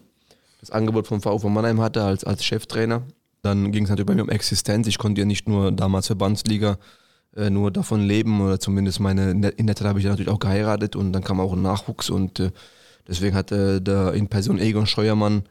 das 0.60 0.70
Angebot 0.70 1.08
vom 1.08 1.20
VfB 1.20 1.48
Mannheim 1.48 1.80
hatte 1.80 2.04
als, 2.04 2.22
als 2.22 2.44
Cheftrainer, 2.44 3.02
dann 3.42 3.72
ging 3.72 3.82
es 3.84 3.90
natürlich 3.90 4.06
bei 4.06 4.14
mir 4.14 4.22
um 4.22 4.30
Existenz. 4.30 4.86
Ich 4.86 4.98
konnte 4.98 5.22
ja 5.22 5.24
nicht 5.26 5.48
nur 5.48 5.72
damals 5.72 6.06
Verbandsliga 6.06 6.78
äh, 7.36 7.50
nur 7.50 7.72
davon 7.72 8.02
leben 8.02 8.40
oder 8.40 8.60
zumindest 8.60 9.00
meine, 9.00 9.32
in 9.32 9.66
der 9.66 9.74
Zeit 9.74 9.88
habe 9.88 9.98
ich 9.98 10.04
natürlich 10.04 10.30
auch 10.30 10.38
geheiratet 10.38 10.94
und 10.94 11.12
dann 11.12 11.24
kam 11.24 11.40
auch 11.40 11.52
ein 11.52 11.62
Nachwuchs 11.62 12.08
und 12.08 12.38
äh, 12.38 12.52
deswegen 13.08 13.34
hatte 13.34 13.82
der 13.82 14.12
in 14.12 14.28
Person 14.28 14.60
Egon 14.60 14.86
Scheuermann 14.86 15.42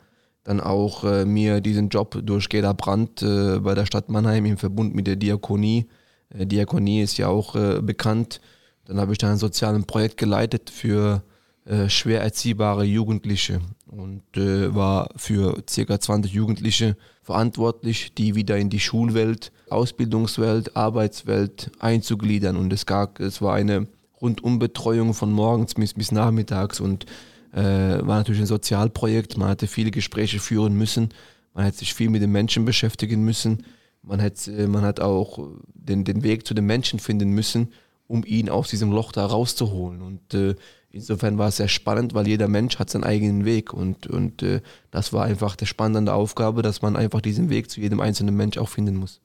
dann 0.44 0.60
auch 0.60 1.04
äh, 1.04 1.26
mir 1.26 1.62
diesen 1.62 1.90
Job 1.90 2.20
durch 2.24 2.50
Geda 2.50 2.74
Brandt 2.74 3.22
äh, 3.22 3.60
bei 3.60 3.76
der 3.76 3.86
Stadt 3.86 4.10
Mannheim 4.10 4.46
im 4.46 4.58
Verbund 4.58 4.94
mit 4.94 5.08
der 5.08 5.16
Diakonie. 5.16 5.88
Äh, 6.30 6.46
Diakonie 6.46 7.02
ist 7.02 7.18
ja 7.18 7.28
auch 7.28 7.56
äh, 7.56 7.82
bekannt. 7.82 8.42
Dann 8.86 9.00
habe 9.00 9.14
ich 9.14 9.18
dann 9.18 9.32
ein 9.32 9.38
soziales 9.38 9.86
Projekt 9.86 10.18
geleitet 10.18 10.70
für 10.70 11.24
äh, 11.66 11.88
schwer 11.88 12.22
erziehbare 12.22 12.84
Jugendliche 12.84 13.62
und 13.88 14.24
äh, 14.36 14.76
war 14.76 15.10
für 15.16 15.64
ca. 15.64 16.00
20 16.00 16.34
Jugendliche 16.34 16.98
verantwortlich, 17.22 18.14
die 18.14 18.36
wieder 18.36 18.58
in 18.58 18.70
die 18.70 18.82
Schulwelt, 18.82 19.54
Ausbildungswelt, 19.70 20.76
Arbeitswelt 20.76 21.72
einzugliedern. 21.80 22.58
Und 22.58 22.74
es 22.74 22.86
gab, 22.86 23.22
es 23.22 23.42
war 23.42 23.54
eine 23.54 23.88
Rundumbetreuung 24.22 25.14
von 25.14 25.32
morgens 25.32 25.76
bis, 25.76 25.94
bis 25.94 26.12
nachmittags 26.12 26.82
und 26.82 27.06
äh, 27.54 27.60
war 28.06 28.18
natürlich 28.18 28.42
ein 28.42 28.48
Sozialprojekt. 28.48 29.38
Man 29.38 29.48
hatte 29.48 29.68
viele 29.68 29.92
Gespräche 29.92 30.40
führen 30.40 30.74
müssen. 30.74 31.10
Man 31.54 31.66
hat 31.66 31.76
sich 31.76 31.94
viel 31.94 32.10
mit 32.10 32.22
den 32.22 32.32
Menschen 32.32 32.66
beschäftigen 32.66 33.24
müssen. 33.24 33.66
Man 34.02 34.22
hat, 34.22 34.48
äh, 34.48 34.68
man 34.68 34.82
hat 34.82 35.00
auch 35.00 35.40
den, 35.74 36.04
den 36.04 36.24
Weg 36.24 36.48
zu 36.48 36.54
den 36.54 36.66
Menschen 36.66 37.00
finden 37.00 37.30
müssen, 37.30 37.72
um 38.08 38.26
ihn 38.26 38.50
aus 38.50 38.70
diesem 38.70 38.92
Loch 38.92 39.12
da 39.12 39.26
rauszuholen. 39.26 40.02
Und 40.02 40.34
äh, 40.34 40.56
insofern 40.90 41.38
war 41.38 41.50
es 41.50 41.58
sehr 41.58 41.68
spannend, 41.68 42.14
weil 42.14 42.28
jeder 42.28 42.48
Mensch 42.48 42.80
hat 42.80 42.90
seinen 42.90 43.04
eigenen 43.04 43.46
Weg. 43.46 43.72
Und, 43.72 44.08
und 44.08 44.42
äh, 44.42 44.62
das 44.90 45.14
war 45.14 45.26
einfach 45.26 45.56
der 45.56 45.68
spannende 45.68 46.14
Aufgabe, 46.14 46.64
dass 46.64 46.82
man 46.82 46.96
einfach 46.96 47.22
diesen 47.22 47.50
Weg 47.50 47.70
zu 47.70 47.80
jedem 47.82 48.00
einzelnen 48.00 48.36
Mensch 48.36 48.58
auch 48.58 48.70
finden 48.70 48.96
muss. 48.96 49.22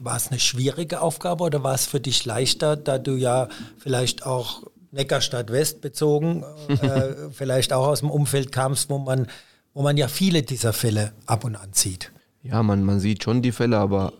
War 0.00 0.16
es 0.16 0.28
eine 0.28 0.38
schwierige 0.40 1.00
Aufgabe 1.00 1.44
oder 1.44 1.62
war 1.62 1.74
es 1.74 1.86
für 1.86 2.00
dich 2.00 2.24
leichter, 2.24 2.76
da 2.76 2.98
du 2.98 3.16
ja 3.16 3.48
vielleicht 3.78 4.26
auch 4.26 4.64
Neckarstadt 4.90 5.50
West 5.50 5.80
bezogen, 5.80 6.44
äh, 6.68 7.14
vielleicht 7.30 7.72
auch 7.72 7.86
aus 7.86 8.00
dem 8.00 8.10
Umfeld 8.10 8.52
kamst, 8.52 8.90
wo 8.90 8.98
man, 8.98 9.26
wo 9.74 9.82
man 9.82 9.96
ja 9.96 10.08
viele 10.08 10.42
dieser 10.42 10.72
Fälle 10.72 11.12
ab 11.26 11.44
und 11.44 11.56
an 11.56 11.70
sieht. 11.72 12.12
Ja, 12.42 12.62
man, 12.62 12.84
man 12.84 13.00
sieht 13.00 13.22
schon 13.22 13.42
die 13.42 13.52
Fälle, 13.52 13.78
aber 13.78 14.12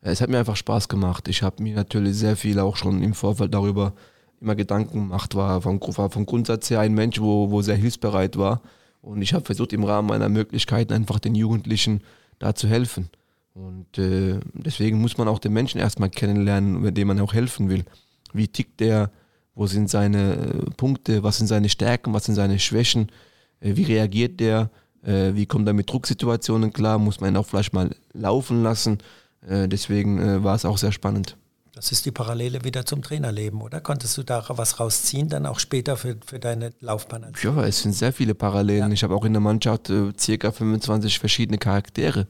es 0.00 0.20
hat 0.20 0.30
mir 0.30 0.38
einfach 0.38 0.56
Spaß 0.56 0.88
gemacht. 0.88 1.28
Ich 1.28 1.42
habe 1.42 1.62
mir 1.62 1.74
natürlich 1.74 2.16
sehr 2.16 2.36
viel 2.36 2.58
auch 2.60 2.76
schon 2.76 3.02
im 3.02 3.14
Vorfeld 3.14 3.52
darüber 3.52 3.92
immer 4.40 4.54
Gedanken 4.54 5.08
gemacht, 5.08 5.34
war 5.34 5.60
vom, 5.62 5.80
war 5.80 6.10
vom 6.10 6.24
Grundsatz 6.24 6.70
her 6.70 6.80
ein 6.80 6.94
Mensch, 6.94 7.20
wo, 7.20 7.50
wo 7.50 7.60
sehr 7.60 7.76
hilfsbereit 7.76 8.36
war. 8.36 8.62
Und 9.02 9.22
ich 9.22 9.34
habe 9.34 9.44
versucht, 9.44 9.72
im 9.72 9.84
Rahmen 9.84 10.08
meiner 10.08 10.28
Möglichkeiten 10.28 10.92
einfach 10.92 11.18
den 11.18 11.34
Jugendlichen 11.34 12.02
da 12.38 12.54
zu 12.54 12.68
helfen. 12.68 13.10
Und 13.54 13.98
äh, 13.98 14.38
deswegen 14.52 15.00
muss 15.00 15.18
man 15.18 15.26
auch 15.26 15.40
den 15.40 15.52
Menschen 15.52 15.80
erstmal 15.80 16.10
kennenlernen, 16.10 16.80
mit 16.80 16.96
dem 16.96 17.08
man 17.08 17.20
auch 17.20 17.34
helfen 17.34 17.68
will. 17.68 17.84
Wie 18.32 18.46
tickt 18.46 18.80
der? 18.80 19.10
Wo 19.58 19.66
sind 19.66 19.90
seine 19.90 20.34
äh, 20.34 20.70
Punkte? 20.76 21.24
Was 21.24 21.38
sind 21.38 21.48
seine 21.48 21.68
Stärken? 21.68 22.14
Was 22.14 22.26
sind 22.26 22.36
seine 22.36 22.60
Schwächen? 22.60 23.10
Äh, 23.58 23.74
wie 23.74 23.82
reagiert 23.82 24.38
der? 24.38 24.70
Äh, 25.02 25.34
wie 25.34 25.46
kommt 25.46 25.66
er 25.66 25.74
mit 25.74 25.90
Drucksituationen 25.90 26.72
klar? 26.72 27.00
Muss 27.00 27.20
man 27.20 27.34
ihn 27.34 27.36
auch 27.36 27.46
vielleicht 27.46 27.72
mal 27.72 27.90
laufen 28.12 28.62
lassen? 28.62 28.98
Deswegen 29.40 30.42
war 30.42 30.56
es 30.56 30.64
auch 30.64 30.78
sehr 30.78 30.90
spannend. 30.90 31.36
Das 31.72 31.92
ist 31.92 32.04
die 32.04 32.10
Parallele 32.10 32.64
wieder 32.64 32.84
zum 32.84 33.02
Trainerleben, 33.02 33.62
oder? 33.62 33.80
Konntest 33.80 34.18
du 34.18 34.24
da 34.24 34.44
was 34.48 34.80
rausziehen, 34.80 35.28
dann 35.28 35.46
auch 35.46 35.60
später 35.60 35.96
für, 35.96 36.16
für 36.26 36.40
deine 36.40 36.72
Laufbahn? 36.80 37.32
Ja, 37.40 37.64
es 37.64 37.82
sind 37.82 37.92
sehr 37.92 38.12
viele 38.12 38.34
Parallelen. 38.34 38.88
Ja. 38.88 38.92
Ich 38.92 39.04
habe 39.04 39.14
auch 39.14 39.24
in 39.24 39.32
der 39.32 39.40
Mannschaft 39.40 39.88
äh, 39.90 40.12
circa 40.18 40.50
25 40.50 41.20
verschiedene 41.20 41.58
Charaktere. 41.58 42.26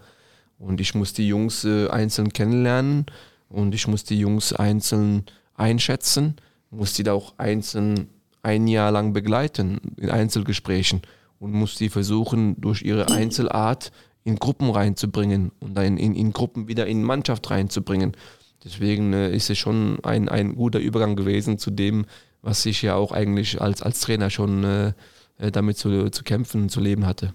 Und 0.58 0.82
ich 0.82 0.94
muss 0.94 1.14
die 1.14 1.26
Jungs 1.26 1.64
äh, 1.64 1.88
einzeln 1.88 2.30
kennenlernen 2.32 3.06
und 3.48 3.74
ich 3.74 3.88
muss 3.88 4.04
die 4.04 4.18
Jungs 4.18 4.52
einzeln 4.52 5.24
einschätzen, 5.54 6.36
muss 6.70 6.94
die 6.94 7.02
da 7.02 7.12
auch 7.12 7.34
einzeln 7.38 8.08
ein 8.42 8.66
Jahr 8.66 8.90
lang 8.90 9.12
begleiten 9.12 9.80
in 9.96 10.10
Einzelgesprächen 10.10 11.02
und 11.38 11.52
muss 11.52 11.76
die 11.76 11.88
versuchen, 11.88 12.60
durch 12.60 12.82
ihre 12.82 13.08
Einzelart 13.08 13.92
in 14.24 14.36
Gruppen 14.36 14.70
reinzubringen 14.70 15.52
und 15.60 15.74
dann 15.74 15.96
in, 15.96 16.14
in 16.14 16.32
Gruppen 16.32 16.68
wieder 16.68 16.86
in 16.86 17.02
Mannschaft 17.02 17.50
reinzubringen. 17.50 18.16
Deswegen 18.64 19.12
äh, 19.12 19.34
ist 19.34 19.50
es 19.50 19.58
schon 19.58 19.98
ein, 20.02 20.28
ein 20.28 20.56
guter 20.56 20.78
Übergang 20.78 21.16
gewesen 21.16 21.58
zu 21.58 21.70
dem, 21.70 22.06
was 22.42 22.66
ich 22.66 22.82
ja 22.82 22.94
auch 22.94 23.12
eigentlich 23.12 23.60
als, 23.60 23.82
als 23.82 24.00
Trainer 24.00 24.30
schon 24.30 24.64
äh, 24.64 24.92
äh 25.38 25.50
damit 25.50 25.78
zu, 25.78 26.10
zu 26.10 26.24
kämpfen, 26.24 26.68
zu 26.68 26.80
leben 26.80 27.06
hatte. 27.06 27.32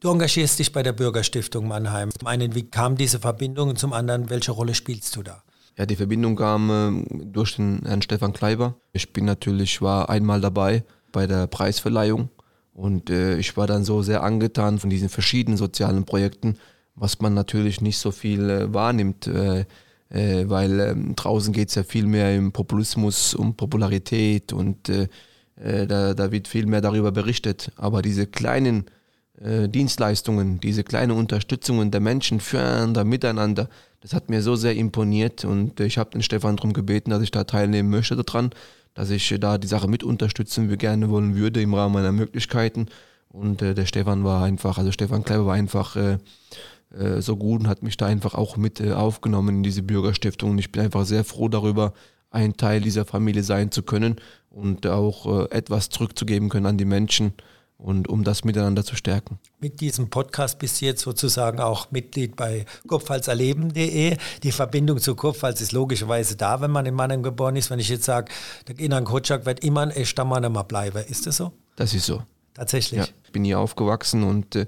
Du 0.00 0.10
engagierst 0.10 0.58
dich 0.58 0.72
bei 0.72 0.82
der 0.82 0.92
Bürgerstiftung 0.92 1.68
Mannheim. 1.68 2.10
Zum 2.18 2.26
einen, 2.26 2.54
wie 2.54 2.64
kam 2.64 2.96
diese 2.96 3.20
Verbindung 3.20 3.68
und 3.68 3.78
zum 3.78 3.92
anderen, 3.92 4.30
welche 4.30 4.50
Rolle 4.50 4.74
spielst 4.74 5.14
du 5.14 5.22
da? 5.22 5.44
Ja, 5.78 5.86
die 5.86 5.96
Verbindung 5.96 6.36
kam 6.36 6.70
äh, 6.70 7.24
durch 7.24 7.56
den 7.56 7.80
Herrn 7.84 8.02
Stefan 8.02 8.32
Kleiber. 8.32 8.74
Ich 8.92 9.12
bin 9.12 9.24
natürlich, 9.24 9.80
war 9.80 10.10
einmal 10.10 10.40
dabei 10.40 10.84
bei 11.12 11.26
der 11.26 11.46
Preisverleihung 11.46 12.28
und 12.74 13.10
äh, 13.10 13.36
ich 13.36 13.56
war 13.56 13.66
dann 13.66 13.84
so 13.84 14.02
sehr 14.02 14.22
angetan 14.22 14.78
von 14.78 14.90
diesen 14.90 15.08
verschiedenen 15.08 15.56
sozialen 15.56 16.04
Projekten, 16.04 16.58
was 16.94 17.20
man 17.20 17.34
natürlich 17.34 17.80
nicht 17.80 17.98
so 17.98 18.10
viel 18.10 18.50
äh, 18.50 18.74
wahrnimmt, 18.74 19.26
äh, 19.26 19.64
äh, 20.10 20.48
weil 20.48 20.78
ähm, 20.80 21.16
draußen 21.16 21.52
geht 21.54 21.70
es 21.70 21.74
ja 21.74 21.84
viel 21.84 22.06
mehr 22.06 22.36
im 22.36 22.52
Populismus, 22.52 23.34
um 23.34 23.56
Popularität 23.56 24.52
und 24.52 24.88
äh, 24.90 25.08
da, 25.54 26.14
da 26.14 26.32
wird 26.32 26.48
viel 26.48 26.66
mehr 26.66 26.80
darüber 26.80 27.12
berichtet. 27.12 27.70
Aber 27.76 28.02
diese 28.02 28.26
kleinen 28.26 28.86
äh, 29.42 29.68
Dienstleistungen, 29.68 30.60
diese 30.60 30.84
kleinen 30.84 31.12
Unterstützungen 31.12 31.90
der 31.90 32.00
Menschen 32.00 32.40
füreinander, 32.40 33.04
miteinander, 33.04 33.68
das 34.00 34.14
hat 34.14 34.30
mir 34.30 34.42
so 34.42 34.56
sehr 34.56 34.74
imponiert 34.74 35.44
und 35.44 35.78
ich 35.80 35.98
habe 35.98 36.10
den 36.10 36.22
Stefan 36.22 36.56
darum 36.56 36.72
gebeten, 36.72 37.10
dass 37.10 37.22
ich 37.22 37.30
da 37.30 37.44
teilnehmen 37.44 37.90
möchte 37.90 38.16
daran, 38.16 38.50
dass 38.94 39.10
ich 39.10 39.34
da 39.40 39.58
die 39.58 39.68
Sache 39.68 39.88
mit 39.88 40.02
unterstützen 40.02 40.68
wir 40.68 40.76
gerne 40.76 41.08
wollen 41.10 41.36
würde 41.36 41.62
im 41.62 41.74
Rahmen 41.74 41.94
meiner 41.94 42.12
Möglichkeiten. 42.12 42.86
Und 43.28 43.62
äh, 43.62 43.74
der 43.74 43.86
Stefan 43.86 44.24
war 44.24 44.44
einfach, 44.44 44.76
also 44.76 44.92
Stefan 44.92 45.24
Kleiber 45.24 45.46
war 45.46 45.54
einfach 45.54 45.96
äh, 45.96 46.18
äh, 46.96 47.22
so 47.22 47.36
gut 47.36 47.60
und 47.60 47.68
hat 47.68 47.82
mich 47.82 47.96
da 47.96 48.06
einfach 48.06 48.34
auch 48.34 48.56
mit 48.56 48.80
äh, 48.80 48.92
aufgenommen 48.92 49.56
in 49.56 49.62
diese 49.62 49.82
Bürgerstiftung. 49.82 50.50
Und 50.50 50.58
ich 50.58 50.72
bin 50.72 50.82
einfach 50.82 51.06
sehr 51.06 51.24
froh 51.24 51.48
darüber, 51.48 51.94
ein 52.30 52.56
Teil 52.56 52.80
dieser 52.80 53.04
Familie 53.04 53.42
sein 53.42 53.70
zu 53.70 53.82
können 53.82 54.16
und 54.50 54.86
auch 54.86 55.26
äh, 55.26 55.50
etwas 55.50 55.88
zurückzugeben 55.88 56.48
können 56.48 56.66
an 56.66 56.78
die 56.78 56.84
Menschen 56.84 57.32
und 57.82 58.08
um 58.08 58.24
das 58.24 58.44
miteinander 58.44 58.84
zu 58.84 58.96
stärken. 58.96 59.38
Mit 59.60 59.80
diesem 59.80 60.08
Podcast 60.08 60.58
bist 60.58 60.80
du 60.80 60.86
jetzt 60.86 61.02
sozusagen 61.02 61.60
auch 61.60 61.90
Mitglied 61.90 62.36
bei 62.36 62.64
kurpfalzerleben.de. 62.86 64.16
Die 64.42 64.52
Verbindung 64.52 64.98
zu 64.98 65.14
Kurpfalz 65.14 65.60
ist 65.60 65.72
logischerweise 65.72 66.36
da, 66.36 66.60
wenn 66.60 66.70
man 66.70 66.86
in 66.86 66.94
Mannheim 66.94 67.22
geboren 67.22 67.56
ist. 67.56 67.70
Wenn 67.70 67.80
ich 67.80 67.88
jetzt 67.88 68.04
sage, 68.04 68.32
der 68.68 68.78
Inan 68.78 69.04
Kotschak 69.04 69.46
wird 69.46 69.64
immer 69.64 69.82
ein 69.82 69.90
echter 69.90 70.24
Mannheimer 70.24 70.64
bleiben. 70.64 71.04
Ist 71.08 71.26
das 71.26 71.36
so? 71.36 71.52
Das 71.76 71.92
ist 71.92 72.06
so. 72.06 72.22
Tatsächlich. 72.54 73.00
Ja, 73.00 73.06
ich 73.24 73.32
bin 73.32 73.44
hier 73.44 73.58
aufgewachsen 73.58 74.22
und 74.22 74.54
äh, 74.56 74.66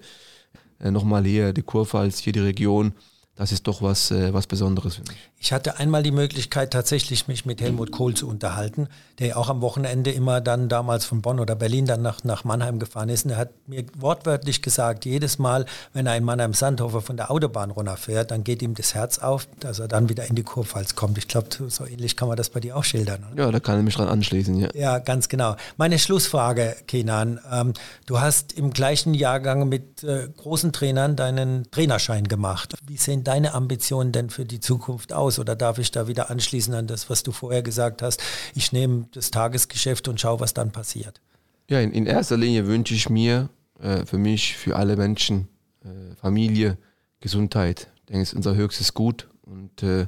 nochmal 0.81 1.25
hier 1.25 1.53
die 1.53 1.63
Kurpfalz, 1.63 2.19
hier 2.19 2.33
die 2.33 2.41
Region 2.41 2.95
das 3.37 3.51
ist 3.51 3.67
doch 3.67 3.83
was, 3.83 4.11
äh, 4.11 4.33
was 4.33 4.47
Besonderes 4.47 4.97
für 4.97 5.03
mich. 5.03 5.19
Ich 5.45 5.53
hatte 5.53 5.79
einmal 5.79 6.03
die 6.03 6.11
Möglichkeit, 6.11 6.71
tatsächlich 6.71 7.29
mich 7.29 7.45
mit 7.45 7.61
Helmut 7.61 7.91
Kohl 7.91 8.15
zu 8.15 8.27
unterhalten, 8.27 8.89
der 9.19 9.37
auch 9.37 9.51
am 9.51 9.61
Wochenende 9.61 10.11
immer 10.11 10.41
dann 10.41 10.71
damals 10.71 11.05
von 11.05 11.21
Bonn 11.21 11.39
oder 11.39 11.55
Berlin 11.55 11.85
dann 11.85 12.01
nach, 12.01 12.25
nach 12.25 12.45
Mannheim 12.45 12.79
gefahren 12.79 13.11
ist. 13.11 13.27
Und 13.27 13.33
er 13.33 13.37
hat 13.37 13.51
mir 13.67 13.85
wortwörtlich 13.95 14.63
gesagt, 14.63 15.05
jedes 15.05 15.39
Mal, 15.39 15.67
wenn 15.93 16.07
er 16.07 16.17
in 16.17 16.25
Mannheim-Sandhofer 16.25 17.03
von 17.03 17.19
der 17.19 17.31
Autobahn 17.31 17.71
runterfährt, 17.71 18.31
dann 18.31 18.43
geht 18.43 18.63
ihm 18.63 18.75
das 18.75 18.95
Herz 18.95 19.19
auf, 19.19 19.47
dass 19.61 19.81
er 19.81 19.87
dann 19.87 20.09
wieder 20.09 20.25
in 20.25 20.35
die 20.35 20.45
Kurpfalz 20.45 20.95
kommt. 20.95 21.19
Ich 21.19 21.29
glaube, 21.29 21.49
so 21.69 21.85
ähnlich 21.85 22.17
kann 22.17 22.29
man 22.29 22.39
das 22.39 22.49
bei 22.49 22.61
dir 22.61 22.75
auch 22.75 22.85
schildern. 22.85 23.27
Oder? 23.31 23.45
Ja, 23.45 23.53
da 23.53 23.61
kann 23.61 23.79
ich 23.79 23.85
mich 23.85 23.97
dran 23.97 24.09
anschließen, 24.09 24.57
ja. 24.57 24.71
Ja, 24.73 24.99
ganz 24.99 25.29
genau. 25.29 25.57
Meine 25.77 25.99
Schlussfrage, 25.99 26.75
Kenan. 26.87 27.39
Ähm, 27.53 27.75
du 28.07 28.19
hast 28.19 28.55
im 28.55 28.71
gleichen 28.71 29.13
Jahrgang 29.13 29.69
mit 29.69 30.03
äh, 30.05 30.27
großen 30.35 30.73
Trainern 30.73 31.17
deinen 31.17 31.71
Trainerschein 31.71 32.29
gemacht. 32.29 32.77
Wie 32.87 32.97
sehen 32.97 33.25
deine 33.25 33.53
Ambitionen 33.53 34.11
denn 34.11 34.31
für 34.31 34.47
die 34.47 34.61
Zukunft 34.61 35.13
aus? 35.13 35.34
Oder 35.39 35.57
darf 35.57 35.79
ich 35.79 35.91
da 35.91 36.09
wieder 36.09 36.31
anschließen 36.31 36.75
an 36.75 36.87
das, 36.87 37.11
was 37.11 37.23
du 37.23 37.33
vorher 37.33 37.63
gesagt 37.63 38.03
hast? 38.03 38.23
Ich 38.55 38.73
nehme 38.73 39.09
das 39.13 39.31
Tagesgeschäft 39.31 40.09
und 40.09 40.21
schaue, 40.21 40.41
was 40.41 40.55
dann 40.55 40.73
passiert. 40.73 41.21
Ja, 41.69 41.81
in, 41.81 41.93
in 41.93 42.07
erster 42.07 42.37
Linie 42.37 42.67
wünsche 42.67 42.95
ich 42.95 43.09
mir 43.09 43.49
äh, 43.81 44.05
für 44.05 44.19
mich, 44.19 44.57
für 44.57 44.77
alle 44.77 44.97
Menschen, 44.97 45.49
äh, 45.85 46.15
Familie, 46.17 46.79
Gesundheit. 47.21 47.89
Ich 47.97 48.07
denke, 48.07 48.23
es 48.23 48.29
ist 48.31 48.35
unser 48.35 48.55
höchstes 48.55 48.95
Gut. 48.95 49.29
Und 49.43 49.83
äh, 49.83 50.07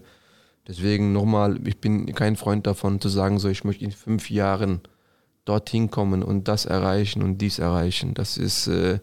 deswegen 0.67 1.13
nochmal, 1.13 1.67
ich 1.67 1.79
bin 1.79 2.13
kein 2.15 2.37
Freund 2.37 2.67
davon 2.67 3.01
zu 3.01 3.09
sagen, 3.09 3.39
so 3.39 3.49
ich 3.49 3.65
möchte 3.65 3.85
in 3.85 3.93
fünf 3.93 4.31
Jahren 4.31 4.81
dorthin 5.45 5.91
kommen 5.91 6.23
und 6.23 6.49
das 6.49 6.67
erreichen 6.67 7.23
und 7.23 7.39
dies 7.39 7.59
erreichen. 7.59 8.15
Das 8.15 8.37
ist 8.37 8.67
äh, 8.67 8.99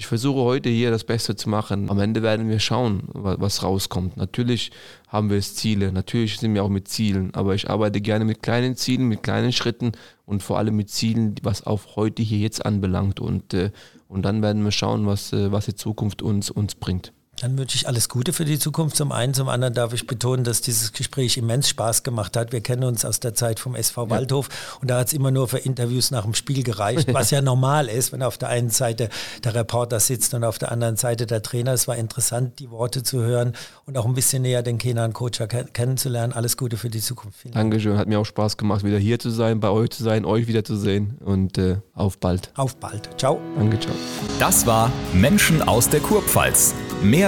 ich 0.00 0.06
versuche 0.06 0.40
heute 0.40 0.70
hier 0.70 0.90
das 0.90 1.04
Beste 1.04 1.36
zu 1.36 1.50
machen. 1.50 1.90
Am 1.90 2.00
Ende 2.00 2.22
werden 2.22 2.48
wir 2.48 2.58
schauen, 2.58 3.02
was 3.12 3.62
rauskommt. 3.62 4.16
Natürlich 4.16 4.70
haben 5.08 5.28
wir 5.28 5.36
es 5.36 5.54
Ziele, 5.54 5.92
natürlich 5.92 6.38
sind 6.38 6.54
wir 6.54 6.64
auch 6.64 6.70
mit 6.70 6.88
Zielen, 6.88 7.34
aber 7.34 7.54
ich 7.54 7.68
arbeite 7.68 8.00
gerne 8.00 8.24
mit 8.24 8.42
kleinen 8.42 8.76
Zielen, 8.76 9.08
mit 9.08 9.22
kleinen 9.22 9.52
Schritten 9.52 9.92
und 10.24 10.42
vor 10.42 10.56
allem 10.56 10.74
mit 10.74 10.88
Zielen, 10.88 11.34
was 11.42 11.66
auf 11.66 11.96
heute 11.96 12.22
hier 12.22 12.38
jetzt 12.38 12.64
anbelangt. 12.64 13.20
Und, 13.20 13.52
äh, 13.52 13.72
und 14.08 14.22
dann 14.22 14.40
werden 14.40 14.64
wir 14.64 14.72
schauen, 14.72 15.06
was, 15.06 15.34
äh, 15.34 15.52
was 15.52 15.66
die 15.66 15.74
Zukunft 15.74 16.22
uns, 16.22 16.50
uns 16.50 16.76
bringt. 16.76 17.12
Dann 17.40 17.56
wünsche 17.56 17.74
ich 17.74 17.88
alles 17.88 18.10
Gute 18.10 18.34
für 18.34 18.44
die 18.44 18.58
Zukunft. 18.58 18.96
Zum 18.96 19.12
einen, 19.12 19.32
zum 19.32 19.48
anderen 19.48 19.72
darf 19.72 19.94
ich 19.94 20.06
betonen, 20.06 20.44
dass 20.44 20.60
dieses 20.60 20.92
Gespräch 20.92 21.38
immens 21.38 21.70
Spaß 21.70 22.02
gemacht 22.02 22.36
hat. 22.36 22.52
Wir 22.52 22.60
kennen 22.60 22.84
uns 22.84 23.06
aus 23.06 23.18
der 23.18 23.32
Zeit 23.32 23.58
vom 23.58 23.74
SV 23.74 24.04
ja. 24.04 24.10
Waldhof 24.10 24.50
und 24.82 24.90
da 24.90 24.98
hat 24.98 25.06
es 25.06 25.12
immer 25.14 25.30
nur 25.30 25.48
für 25.48 25.56
Interviews 25.56 26.10
nach 26.10 26.24
dem 26.24 26.34
Spiel 26.34 26.62
gereicht, 26.62 27.08
was 27.14 27.30
ja 27.30 27.40
normal 27.40 27.88
ist, 27.88 28.12
wenn 28.12 28.22
auf 28.22 28.36
der 28.36 28.50
einen 28.50 28.68
Seite 28.68 29.08
der 29.42 29.54
Reporter 29.54 30.00
sitzt 30.00 30.34
und 30.34 30.44
auf 30.44 30.58
der 30.58 30.70
anderen 30.70 30.96
Seite 30.96 31.24
der 31.24 31.42
Trainer. 31.42 31.72
Es 31.72 31.88
war 31.88 31.96
interessant, 31.96 32.58
die 32.58 32.70
Worte 32.70 33.02
zu 33.02 33.22
hören 33.22 33.54
und 33.86 33.96
auch 33.96 34.04
ein 34.04 34.12
bisschen 34.12 34.42
näher 34.42 34.62
den 34.62 34.76
Kenan 34.76 35.14
Coacher 35.14 35.46
kennenzulernen. 35.46 36.34
Alles 36.34 36.58
Gute 36.58 36.76
für 36.76 36.90
die 36.90 37.00
Zukunft. 37.00 37.38
Vielen 37.38 37.54
Dankeschön, 37.54 37.96
hat 37.96 38.06
mir 38.06 38.20
auch 38.20 38.26
Spaß 38.26 38.58
gemacht, 38.58 38.84
wieder 38.84 38.98
hier 38.98 39.18
zu 39.18 39.30
sein, 39.30 39.60
bei 39.60 39.70
euch 39.70 39.88
zu 39.90 40.02
sein, 40.02 40.26
euch 40.26 40.46
wieder 40.46 40.62
zu 40.62 40.76
sehen 40.76 41.16
und 41.24 41.56
äh, 41.56 41.78
auf 41.94 42.18
bald. 42.18 42.52
Auf 42.56 42.76
bald. 42.76 43.08
Ciao. 43.18 43.40
Danke, 43.56 43.80
ciao. 43.80 43.94
Das 44.38 44.66
war 44.66 44.92
Menschen 45.14 45.62
aus 45.62 45.88
der 45.88 46.00
Kurpfalz. 46.00 46.74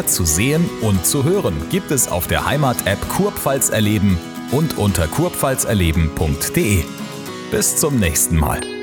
Mehr 0.03 0.09
zu 0.09 0.25
sehen 0.25 0.69
und 0.81 1.07
zu 1.07 1.23
hören 1.23 1.55
gibt 1.71 1.93
es 1.93 2.09
auf 2.09 2.27
der 2.27 2.45
Heimat-App 2.45 3.09
Kurpfalz 3.09 3.71
erleben 3.71 4.19
und 4.51 4.77
unter 4.77 5.07
kurpfalzerleben.de. 5.07 6.83
Bis 7.53 7.77
zum 7.77 8.01
nächsten 8.01 8.37
Mal. 8.37 8.82